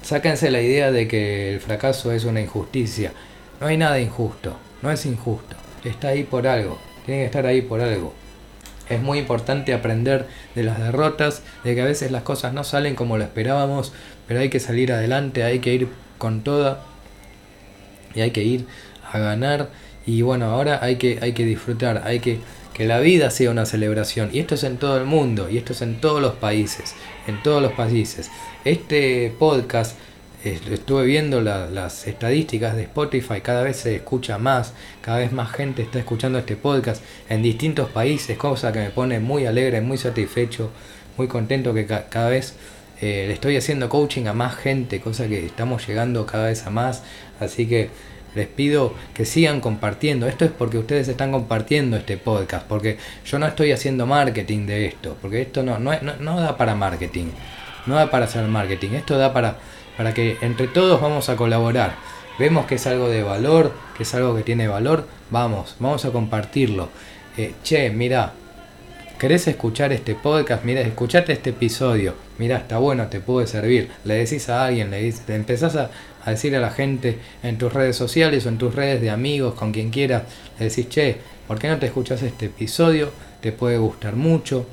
Sáquense 0.02 0.50
la 0.50 0.60
idea 0.60 0.90
de 0.90 1.06
que 1.06 1.54
el 1.54 1.60
fracaso 1.60 2.12
es 2.12 2.24
una 2.24 2.40
injusticia. 2.40 3.12
No 3.60 3.66
hay 3.66 3.76
nada 3.76 4.00
injusto. 4.00 4.56
No 4.82 4.90
es 4.90 5.04
injusto. 5.06 5.56
Está 5.84 6.08
ahí 6.08 6.24
por 6.24 6.46
algo. 6.46 6.78
Tiene 7.06 7.22
que 7.22 7.26
estar 7.26 7.46
ahí 7.46 7.62
por 7.62 7.80
algo. 7.80 8.14
Es 8.88 9.02
muy 9.02 9.18
importante 9.18 9.74
aprender 9.74 10.26
de 10.54 10.62
las 10.62 10.78
derrotas, 10.78 11.42
de 11.62 11.74
que 11.74 11.82
a 11.82 11.84
veces 11.84 12.10
las 12.10 12.22
cosas 12.22 12.54
no 12.54 12.64
salen 12.64 12.94
como 12.94 13.18
lo 13.18 13.24
esperábamos, 13.24 13.92
pero 14.26 14.40
hay 14.40 14.48
que 14.48 14.60
salir 14.60 14.92
adelante, 14.92 15.44
hay 15.44 15.58
que 15.58 15.74
ir 15.74 15.88
con 16.16 16.42
toda 16.42 16.84
y 18.14 18.22
hay 18.22 18.30
que 18.30 18.42
ir 18.42 18.66
a 19.12 19.18
ganar 19.18 19.68
y 20.08 20.22
bueno, 20.22 20.46
ahora 20.46 20.78
hay 20.82 20.96
que, 20.96 21.18
hay 21.20 21.32
que 21.32 21.44
disfrutar, 21.44 22.02
hay 22.04 22.20
que 22.20 22.40
que 22.78 22.86
la 22.86 23.00
vida 23.00 23.30
sea 23.30 23.50
una 23.50 23.66
celebración 23.66 24.30
y 24.32 24.38
esto 24.38 24.54
es 24.54 24.62
en 24.62 24.76
todo 24.76 24.98
el 24.98 25.04
mundo 25.04 25.50
y 25.50 25.58
esto 25.58 25.72
es 25.72 25.82
en 25.82 26.00
todos 26.00 26.22
los 26.22 26.34
países, 26.34 26.94
en 27.26 27.42
todos 27.42 27.60
los 27.60 27.72
países. 27.72 28.30
Este 28.64 29.34
podcast 29.36 29.96
estuve 30.44 31.04
viendo 31.04 31.40
las 31.40 32.06
estadísticas 32.06 32.76
de 32.76 32.82
Spotify, 32.82 33.40
cada 33.42 33.64
vez 33.64 33.78
se 33.78 33.96
escucha 33.96 34.38
más, 34.38 34.74
cada 35.00 35.18
vez 35.18 35.32
más 35.32 35.50
gente 35.50 35.82
está 35.82 35.98
escuchando 35.98 36.38
este 36.38 36.54
podcast 36.54 37.02
en 37.28 37.42
distintos 37.42 37.90
países, 37.90 38.38
cosa 38.38 38.70
que 38.70 38.78
me 38.78 38.90
pone 38.90 39.18
muy 39.18 39.44
alegre, 39.46 39.80
muy 39.80 39.98
satisfecho, 39.98 40.70
muy 41.16 41.26
contento 41.26 41.74
que 41.74 41.84
cada 41.84 42.28
vez 42.28 42.54
eh, 43.00 43.24
le 43.26 43.32
estoy 43.32 43.56
haciendo 43.56 43.88
coaching 43.88 44.26
a 44.26 44.34
más 44.34 44.54
gente, 44.54 45.00
cosa 45.00 45.26
que 45.26 45.44
estamos 45.44 45.84
llegando 45.84 46.26
cada 46.26 46.46
vez 46.46 46.64
a 46.64 46.70
más. 46.70 47.02
Así 47.40 47.66
que 47.66 47.90
les 48.38 48.46
pido 48.46 48.94
que 49.12 49.24
sigan 49.24 49.60
compartiendo. 49.60 50.26
Esto 50.26 50.44
es 50.44 50.50
porque 50.50 50.78
ustedes 50.78 51.08
están 51.08 51.32
compartiendo 51.32 51.96
este 51.96 52.16
podcast, 52.16 52.66
porque 52.66 52.96
yo 53.26 53.38
no 53.38 53.46
estoy 53.46 53.72
haciendo 53.72 54.06
marketing 54.06 54.66
de 54.66 54.86
esto, 54.86 55.16
porque 55.20 55.42
esto 55.42 55.62
no, 55.62 55.78
no, 55.78 55.92
no, 56.20 56.40
da 56.40 56.56
para 56.56 56.74
marketing, 56.74 57.26
no 57.86 57.96
da 57.96 58.10
para 58.10 58.24
hacer 58.24 58.46
marketing, 58.46 58.90
esto 58.92 59.18
da 59.18 59.32
para, 59.32 59.58
para 59.96 60.14
que 60.14 60.38
entre 60.40 60.68
todos 60.68 61.00
vamos 61.00 61.28
a 61.28 61.36
colaborar. 61.36 61.96
Vemos 62.38 62.66
que 62.66 62.76
es 62.76 62.86
algo 62.86 63.08
de 63.08 63.22
valor, 63.22 63.72
que 63.96 64.04
es 64.04 64.14
algo 64.14 64.34
que 64.36 64.42
tiene 64.42 64.68
valor, 64.68 65.06
vamos, 65.30 65.76
vamos 65.80 66.04
a 66.04 66.10
compartirlo. 66.10 66.88
Eh, 67.36 67.54
che, 67.62 67.90
mira, 67.90 68.32
¿Querés 69.18 69.48
escuchar 69.48 69.92
este 69.92 70.14
podcast? 70.14 70.62
Mira, 70.62 70.80
escuchate 70.80 71.32
este 71.32 71.50
episodio. 71.50 72.27
Mira, 72.38 72.58
está 72.58 72.78
bueno, 72.78 73.08
te 73.08 73.20
puede 73.20 73.46
servir. 73.46 73.90
Le 74.04 74.14
decís 74.14 74.48
a 74.48 74.64
alguien, 74.64 74.90
le, 74.90 75.02
dices, 75.02 75.28
empezás 75.28 75.76
a, 75.76 75.90
decir 76.24 76.54
a 76.54 76.60
la 76.60 76.70
gente 76.70 77.18
en 77.42 77.58
tus 77.58 77.72
redes 77.72 77.96
sociales 77.96 78.46
o 78.46 78.48
en 78.48 78.58
tus 78.58 78.74
redes 78.74 79.00
de 79.00 79.10
amigos, 79.10 79.54
con 79.54 79.72
quien 79.72 79.90
quieras. 79.90 80.22
Le 80.58 80.68
decís, 80.68 80.88
che, 80.88 81.16
¿por 81.46 81.58
qué 81.58 81.68
no 81.68 81.78
te 81.78 81.86
escuchas 81.86 82.22
este 82.22 82.46
episodio? 82.46 83.10
Te 83.40 83.50
puede 83.50 83.78
gustar 83.78 84.14
mucho. 84.14 84.66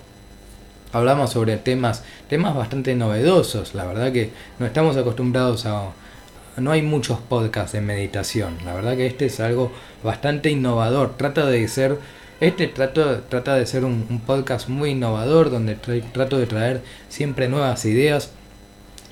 Hablamos 0.92 1.32
sobre 1.32 1.58
temas, 1.58 2.04
temas 2.30 2.56
bastante 2.56 2.96
novedosos. 2.96 3.74
La 3.74 3.86
verdad 3.86 4.12
que 4.12 4.32
no 4.60 4.66
estamos 4.66 4.96
acostumbrados 4.96 5.66
a, 5.66 5.92
no 6.58 6.72
hay 6.72 6.82
muchos 6.82 7.20
podcasts 7.20 7.74
de 7.74 7.82
meditación. 7.82 8.58
La 8.64 8.74
verdad 8.74 8.96
que 8.96 9.08
este 9.08 9.26
es 9.26 9.40
algo 9.40 9.72
bastante 10.04 10.50
innovador. 10.50 11.18
Trata 11.18 11.48
de 11.48 11.68
ser 11.68 11.98
este 12.40 12.68
trato, 12.68 13.22
trata 13.30 13.56
de 13.56 13.66
ser 13.66 13.86
un, 13.86 14.22
podcast 14.26 14.68
muy 14.68 14.92
innovador 14.92 15.50
donde 15.50 15.76
trato 15.76 16.38
de 16.38 16.46
traer 16.46 16.82
siempre 17.08 17.48
nuevas 17.48 17.86
ideas. 17.86 18.32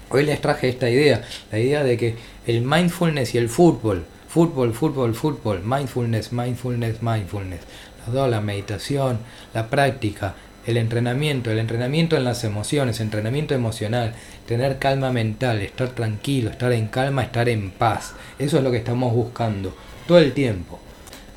Hoy 0.10 0.26
les 0.26 0.42
traje 0.42 0.70
esta 0.70 0.90
idea, 0.90 1.24
la 1.52 1.60
idea 1.60 1.84
de 1.84 1.98
que 1.98 2.16
el 2.46 2.62
mindfulness 2.62 3.34
y 3.34 3.38
el 3.38 3.50
fútbol, 3.50 4.06
fútbol, 4.28 4.74
fútbol, 4.74 5.16
fútbol, 5.16 5.62
mindfulness, 5.64 6.34
mindfulness, 6.34 7.02
mindfulness, 7.02 7.62
los 8.06 8.14
dos, 8.14 8.30
la 8.30 8.42
meditación, 8.42 9.20
la 9.54 9.70
práctica, 9.70 10.36
el 10.66 10.78
entrenamiento, 10.78 11.50
el 11.50 11.60
entrenamiento 11.60 12.18
en 12.18 12.26
las 12.26 12.44
emociones, 12.44 13.00
entrenamiento 13.00 13.56
emocional, 13.56 14.14
tener 14.46 14.80
calma 14.80 15.12
mental, 15.12 15.62
estar 15.62 15.90
tranquilo, 15.90 16.50
estar 16.50 16.72
en 16.74 16.88
calma, 16.88 17.24
estar 17.24 17.48
en 17.48 17.72
paz. 17.72 18.14
Eso 18.38 18.58
es 18.58 18.64
lo 18.64 18.72
que 18.72 18.78
estamos 18.78 19.14
buscando 19.14 19.74
todo 20.08 20.20
el 20.20 20.34
tiempo. 20.34 20.83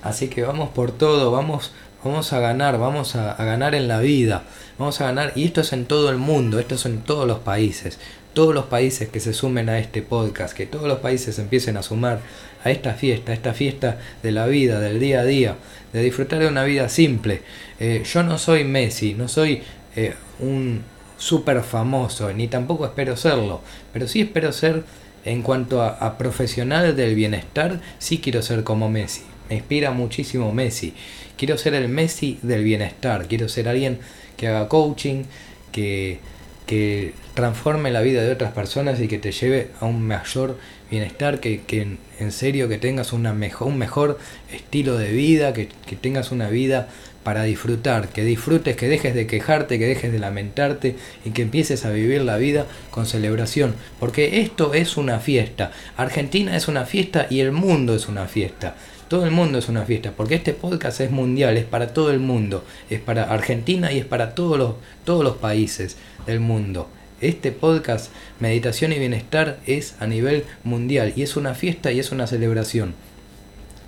Así 0.07 0.29
que 0.29 0.43
vamos 0.43 0.69
por 0.69 0.93
todo, 0.93 1.33
vamos, 1.33 1.73
vamos 2.05 2.33
a 2.33 2.39
ganar, 2.39 2.79
vamos 2.79 3.17
a, 3.17 3.35
ganar 3.35 3.75
en 3.75 3.89
la 3.89 3.99
vida, 3.99 4.45
vamos 4.79 5.01
a 5.01 5.07
ganar, 5.07 5.33
y 5.35 5.47
esto 5.47 5.63
es 5.63 5.73
en 5.73 5.85
todo 5.85 6.11
el 6.11 6.17
mundo, 6.17 6.61
esto 6.61 6.77
es 6.77 6.87
en 6.87 7.01
todos 7.01 7.27
los 7.27 7.41
países, 7.41 7.99
todos 8.33 8.55
los 8.55 8.67
países 8.67 9.09
que 9.09 9.19
se 9.19 9.33
sumen 9.33 9.69
a 9.69 9.81
este 9.81 10.03
podcast, 10.03 10.57
que 10.57 10.65
todos 10.65 10.87
los 10.87 11.01
países 11.01 11.41
empiecen 11.41 11.77
a 11.77 11.83
sumar 11.83 12.21
a 12.63 12.71
esta 12.71 12.95
fiesta, 12.95 13.33
a 13.33 13.35
esta 13.35 13.53
fiesta 13.53 13.99
de 14.23 14.31
la 14.31 14.47
vida, 14.47 14.79
del 14.79 15.01
día 15.01 15.21
a 15.21 15.25
día, 15.25 15.57
de 15.93 16.03
disfrutar 16.03 16.39
de 16.39 16.47
una 16.47 16.63
vida 16.63 16.89
simple. 16.89 17.43
Eh, 17.81 18.05
yo 18.05 18.23
no 18.23 18.39
soy 18.39 18.63
Messi, 18.63 19.15
no 19.15 19.27
soy 19.27 19.65
eh, 19.97 20.15
un 20.39 20.83
súper 21.19 21.63
famoso, 21.63 22.33
ni 22.33 22.47
tampoco 22.47 22.87
espero 22.87 23.17
serlo, 23.17 23.61
pero 23.93 24.07
sí 24.07 24.21
espero 24.21 24.53
ser, 24.53 24.85
en 25.25 25.43
cuanto 25.43 25.83
a, 25.83 25.89
a 25.89 26.17
profesional 26.17 26.95
del 26.95 27.17
bienestar, 27.17 27.81
sí 27.99 28.21
quiero 28.21 28.43
ser 28.43 28.63
como 28.63 28.89
Messi 28.89 29.25
me 29.49 29.57
inspira 29.57 29.91
muchísimo 29.91 30.53
Messi. 30.53 30.95
Quiero 31.37 31.59
ser 31.59 31.75
el 31.75 31.89
Messi 31.89 32.39
del 32.43 32.65
bienestar, 32.65 33.27
quiero 33.29 33.49
ser 33.49 33.69
alguien 33.69 33.99
que 34.37 34.49
haga 34.49 34.69
coaching, 34.69 35.25
que, 35.73 36.19
que 36.67 37.15
transforme 37.35 37.91
la 37.91 38.01
vida 38.01 38.23
de 38.23 38.33
otras 38.33 38.53
personas 38.53 39.01
y 39.01 39.09
que 39.09 39.19
te 39.19 39.33
lleve 39.33 39.69
a 39.81 39.85
un 39.85 40.03
mayor 40.03 40.59
bienestar, 40.91 41.41
que, 41.41 41.63
que 41.63 41.97
en 42.19 42.33
serio 42.33 42.69
que 42.69 42.79
tengas 42.79 43.13
una 43.13 43.35
mejor, 43.35 43.69
un 43.69 43.79
mejor 43.79 44.19
estilo 44.53 44.97
de 44.97 45.13
vida, 45.13 45.53
que, 45.53 45.69
que 45.87 45.97
tengas 45.97 46.33
una 46.33 46.49
vida 46.49 46.89
para 47.27 47.43
disfrutar, 47.43 48.11
que 48.11 48.23
disfrutes, 48.23 48.77
que 48.77 48.87
dejes 48.87 49.13
de 49.13 49.27
quejarte, 49.27 49.81
que 49.81 49.87
dejes 49.89 50.13
de 50.13 50.21
lamentarte 50.21 50.95
y 51.25 51.31
que 51.31 51.43
empieces 51.43 51.85
a 51.85 51.91
vivir 51.91 52.23
la 52.23 52.37
vida 52.37 52.67
con 52.93 53.05
celebración, 53.05 53.75
porque 53.99 54.43
esto 54.43 54.75
es 54.75 54.97
una 54.97 55.19
fiesta. 55.19 55.73
Argentina 55.97 56.57
es 56.57 56.69
una 56.69 56.87
fiesta 56.87 57.27
y 57.29 57.41
el 57.41 57.51
mundo 57.51 57.97
es 57.97 58.07
una 58.07 58.29
fiesta. 58.29 58.77
Todo 59.09 59.25
el 59.25 59.31
mundo 59.31 59.59
es 59.59 59.69
una 59.69 59.85
fiesta, 59.85 60.11
porque 60.17 60.35
este 60.35 60.53
podcast 60.53 61.01
es 61.01 61.13
mundial, 61.13 61.57
es 61.57 61.65
para 61.65 61.95
todo 61.95 62.11
el 62.11 62.19
mundo, 62.19 62.65
es 62.91 62.99
para 62.99 63.23
Argentina 63.23 63.93
y 63.93 63.99
es 63.99 64.05
para 64.05 64.35
todos 64.35 64.59
los, 64.59 64.75
todos 65.05 65.23
los 65.23 65.37
países 65.37 65.97
del 66.27 66.41
mundo. 66.41 66.89
Este 67.21 67.53
podcast, 67.53 68.11
Meditación 68.41 68.93
y 68.93 68.99
Bienestar, 68.99 69.61
es 69.65 69.95
a 70.01 70.09
nivel 70.09 70.43
mundial 70.65 71.13
y 71.15 71.23
es 71.23 71.37
una 71.37 71.55
fiesta 71.55 71.93
y 71.93 72.01
es 72.01 72.11
una 72.11 72.27
celebración. 72.27 72.95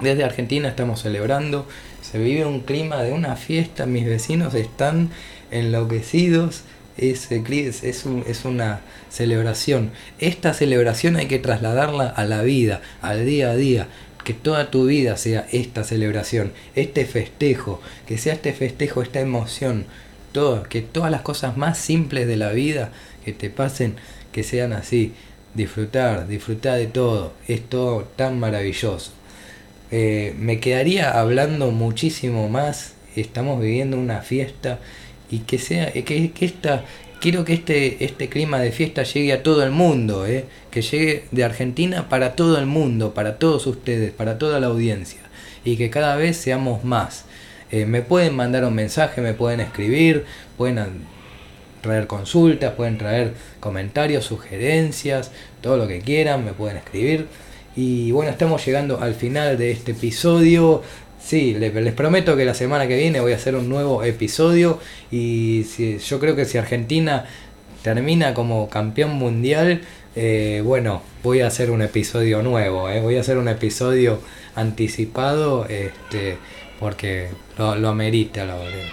Desde 0.01 0.23
Argentina 0.23 0.69
estamos 0.69 1.03
celebrando, 1.03 1.67
se 2.01 2.21
vive 2.21 2.47
un 2.47 2.61
clima 2.61 3.03
de 3.03 3.11
una 3.11 3.35
fiesta, 3.35 3.87
mis 3.87 4.07
vecinos 4.07 4.55
están 4.55 5.11
enloquecidos, 5.51 6.63
es, 6.97 7.31
es, 7.31 7.83
es, 7.83 8.45
una 8.45 8.81
celebración. 9.09 9.91
Esta 10.19 10.53
celebración 10.53 11.17
hay 11.17 11.27
que 11.27 11.39
trasladarla 11.39 12.09
a 12.09 12.25
la 12.25 12.43
vida, 12.43 12.83
al 13.03 13.25
día 13.25 13.51
a 13.51 13.57
día 13.57 13.89
que 14.29 14.35
toda 14.35 14.71
tu 14.71 14.85
vida 14.85 15.17
sea 15.17 15.47
esta 15.53 15.85
celebración, 15.85 16.53
este 16.75 17.07
festejo, 17.07 17.81
que 18.07 18.19
sea 18.19 18.35
este 18.35 18.53
festejo, 18.53 19.01
esta 19.01 19.21
emoción, 19.21 19.87
todo, 20.33 20.65
que 20.65 20.83
todas 20.83 21.11
las 21.11 21.23
cosas 21.23 21.57
más 21.57 21.79
simples 21.79 22.27
de 22.27 22.37
la 22.37 22.53
vida 22.53 22.93
que 23.25 23.33
te 23.33 23.49
pasen, 23.49 23.95
que 24.31 24.43
sean 24.43 24.75
así. 24.75 25.15
Disfrutar, 25.55 26.29
disfrutar 26.29 26.77
de 26.77 26.89
todo, 26.89 27.33
es 27.47 27.67
todo 27.71 28.03
tan 28.17 28.39
maravilloso. 28.39 29.13
Eh, 29.91 30.35
me 30.39 30.61
quedaría 30.61 31.19
hablando 31.19 31.71
muchísimo 31.71 32.51
más. 32.51 32.93
Estamos 33.17 33.63
viviendo 33.63 33.97
una 33.97 34.21
fiesta 34.21 34.79
y 35.31 35.39
que 35.39 35.57
sea 35.57 35.91
que, 35.91 36.33
que 36.33 36.45
esta 36.45 36.85
quiero 37.21 37.45
que 37.45 37.55
este, 37.55 38.05
este 38.05 38.29
clima 38.29 38.61
de 38.61 38.73
fiesta 38.73 39.03
llegue 39.03 39.33
a 39.33 39.43
todo 39.43 39.63
el 39.63 39.71
mundo, 39.71 40.27
¿eh? 40.27 40.45
que 40.71 40.83
llegue 40.83 41.25
de 41.31 41.45
Argentina 41.45 42.09
para 42.09 42.37
todo 42.37 42.59
el 42.59 42.67
mundo, 42.67 43.15
para 43.15 43.39
todos 43.39 43.67
ustedes, 43.67 44.13
para 44.13 44.39
toda 44.39 44.61
la 44.61 44.69
audiencia, 44.69 45.21
y 45.65 45.77
que 45.77 45.91
cada 45.91 46.17
vez 46.17 46.37
seamos 46.37 46.85
más. 46.85 47.25
Eh, 47.71 47.85
me 47.85 48.03
pueden 48.03 48.35
mandar 48.35 48.65
un 48.65 48.75
mensaje, 48.75 49.21
me 49.21 49.35
pueden 49.35 49.61
escribir, 49.61 50.25
pueden 50.57 51.07
traer 51.83 52.07
consultas, 52.07 52.75
pueden 52.75 52.99
traer 52.99 53.35
comentarios, 53.61 54.25
sugerencias, 54.25 55.31
todo 55.61 55.77
lo 55.77 55.87
que 55.87 56.01
quieran, 56.01 56.45
me 56.45 56.53
pueden 56.53 56.79
escribir. 56.79 57.27
Y 57.77 58.11
bueno, 58.11 58.31
estamos 58.31 58.65
llegando 58.65 59.01
al 59.01 59.15
final 59.15 59.57
de 59.57 59.71
este 59.71 59.93
episodio. 59.93 60.83
Sí, 61.29 61.53
les, 61.53 61.93
prometo 61.93 62.39
que 62.39 62.47
la 62.47 62.55
semana 62.55 62.89
que 62.89 62.97
viene 62.97 63.21
voy 63.21 63.33
a 63.33 63.37
hacer 63.37 63.55
un 63.55 63.69
nuevo 63.69 64.03
episodio 64.03 64.79
y 65.11 65.67
si, 65.69 65.99
yo 65.99 66.21
creo 66.21 66.35
que 66.35 66.47
si 66.47 66.57
Argentina 66.57 67.27
termina 67.83 68.33
como 68.33 68.71
campeón 68.71 69.11
mundial, 69.11 69.83
eh, 70.17 70.63
bueno, 70.65 71.03
voy 71.23 71.43
a 71.43 71.49
hacer 71.49 71.71
un 71.71 71.83
episodio 71.83 72.43
nuevo, 72.43 72.89
eh, 72.89 73.03
voy 73.03 73.17
a 73.17 73.21
hacer 73.21 73.37
un 73.37 73.49
episodio 73.49 74.21
anticipado 74.55 75.67
este, 75.67 76.39
porque 76.81 77.29
lo, 77.59 77.75
lo 77.75 77.91
amerita 77.91 78.47
la 78.47 78.55
verdad. 78.55 78.89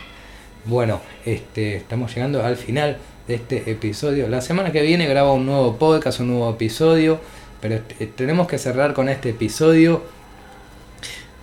Bueno, 0.66 1.00
este, 1.26 1.78
estamos 1.78 2.14
llegando 2.14 2.44
al 2.44 2.58
final 2.58 2.98
de 3.30 3.36
este 3.36 3.72
episodio. 3.72 4.28
La 4.28 4.42
semana 4.42 4.74
que 4.74 4.82
viene 4.82 5.08
grabo 5.08 5.36
un 5.36 5.46
nuevo 5.46 5.78
podcast, 5.78 6.20
un 6.20 6.32
nuevo 6.32 6.50
episodio, 6.50 7.18
pero 7.62 7.80
tenemos 8.18 8.46
que 8.48 8.58
cerrar 8.58 8.94
con 8.94 9.08
este 9.08 9.30
episodio 9.30 10.04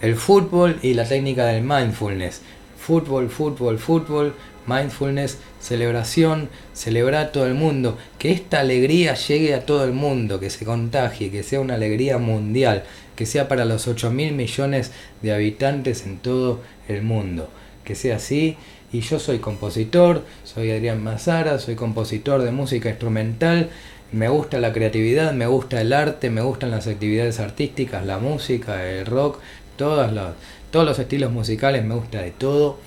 el 0.03 0.17
fútbol 0.17 0.79
y 0.83 0.95
la 0.95 1.05
técnica 1.05 1.47
del 1.47 1.63
mindfulness. 1.63 2.43
Fútbol, 2.77 3.31
fútbol, 3.31 3.79
fútbol, 3.79 4.35
mindfulness, 4.67 5.39
celebración, 5.61 6.49
celebrar 6.73 7.27
a 7.27 7.33
todo 7.33 7.47
el 7.47 7.55
mundo, 7.55 7.97
que 8.19 8.33
esta 8.33 8.61
alegría 8.61 9.15
llegue 9.15 9.55
a 9.55 9.65
todo 9.65 9.85
el 9.85 9.93
mundo, 9.93 10.41
que 10.41 10.51
se 10.51 10.65
contagie, 10.65 11.31
que 11.31 11.45
sea 11.45 11.61
una 11.61 11.75
alegría 11.75 12.19
mundial, 12.19 12.83
que 13.15 13.27
sea 13.27 13.47
para 13.47 13.65
los 13.65 13.87
8 13.87 14.11
mil 14.11 14.33
millones 14.33 14.91
de 15.23 15.33
habitantes 15.33 16.05
en 16.05 16.19
todo 16.19 16.61
el 16.89 17.03
mundo, 17.03 17.49
que 17.85 17.95
sea 17.95 18.17
así. 18.17 18.57
Y 18.93 19.01
yo 19.01 19.21
soy 19.21 19.39
compositor, 19.39 20.25
soy 20.45 20.73
Adrián 20.73 21.03
Mazara, 21.03 21.61
soy 21.61 21.77
compositor 21.77 22.43
de 22.43 22.51
música 22.51 22.91
instrumental, 22.91 23.71
me 24.13 24.29
gusta 24.29 24.61
la 24.61 24.75
creatividad, 24.75 25.33
me 25.33 25.47
gusta 25.47 25.81
el 25.81 25.95
arte, 25.95 26.29
me 26.29 26.43
gustan 26.43 26.71
las 26.71 26.87
actividades 26.87 27.41
artísticas, 27.41 28.05
la 28.05 28.19
música, 28.19 28.87
el 28.87 29.07
rock, 29.07 29.39
todos 29.77 30.13
los, 30.13 30.31
todos 30.71 30.87
los 30.87 30.99
estilos 30.99 31.33
musicales, 31.33 31.85
me 31.85 31.95
gusta 31.95 32.23
de 32.23 32.31
todo. 32.31 32.79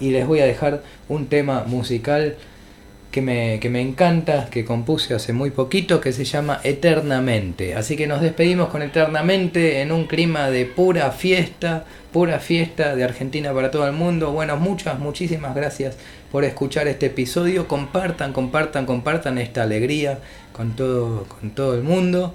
Y 0.00 0.10
les 0.10 0.26
voy 0.26 0.40
a 0.40 0.46
dejar 0.46 0.82
un 1.08 1.26
tema 1.26 1.64
musical 1.66 2.36
que 3.14 3.22
me, 3.22 3.60
que 3.60 3.70
me 3.70 3.80
encanta, 3.80 4.50
que 4.50 4.64
compuse 4.64 5.14
hace 5.14 5.32
muy 5.32 5.50
poquito, 5.50 6.00
que 6.00 6.12
se 6.12 6.24
llama 6.24 6.60
Eternamente. 6.64 7.76
Así 7.76 7.96
que 7.96 8.08
nos 8.08 8.20
despedimos 8.20 8.70
con 8.70 8.82
Eternamente 8.82 9.82
en 9.82 9.92
un 9.92 10.06
clima 10.08 10.50
de 10.50 10.64
pura 10.64 11.12
fiesta, 11.12 11.84
pura 12.12 12.40
fiesta 12.40 12.96
de 12.96 13.04
Argentina 13.04 13.52
para 13.52 13.70
todo 13.70 13.86
el 13.86 13.92
mundo. 13.92 14.32
Bueno, 14.32 14.56
muchas, 14.56 14.98
muchísimas 14.98 15.54
gracias 15.54 15.96
por 16.32 16.42
escuchar 16.42 16.88
este 16.88 17.06
episodio. 17.06 17.68
Compartan, 17.68 18.32
compartan, 18.32 18.84
compartan 18.84 19.38
esta 19.38 19.62
alegría 19.62 20.18
con 20.52 20.74
todo, 20.74 21.24
con 21.24 21.50
todo 21.50 21.76
el 21.76 21.84
mundo. 21.84 22.34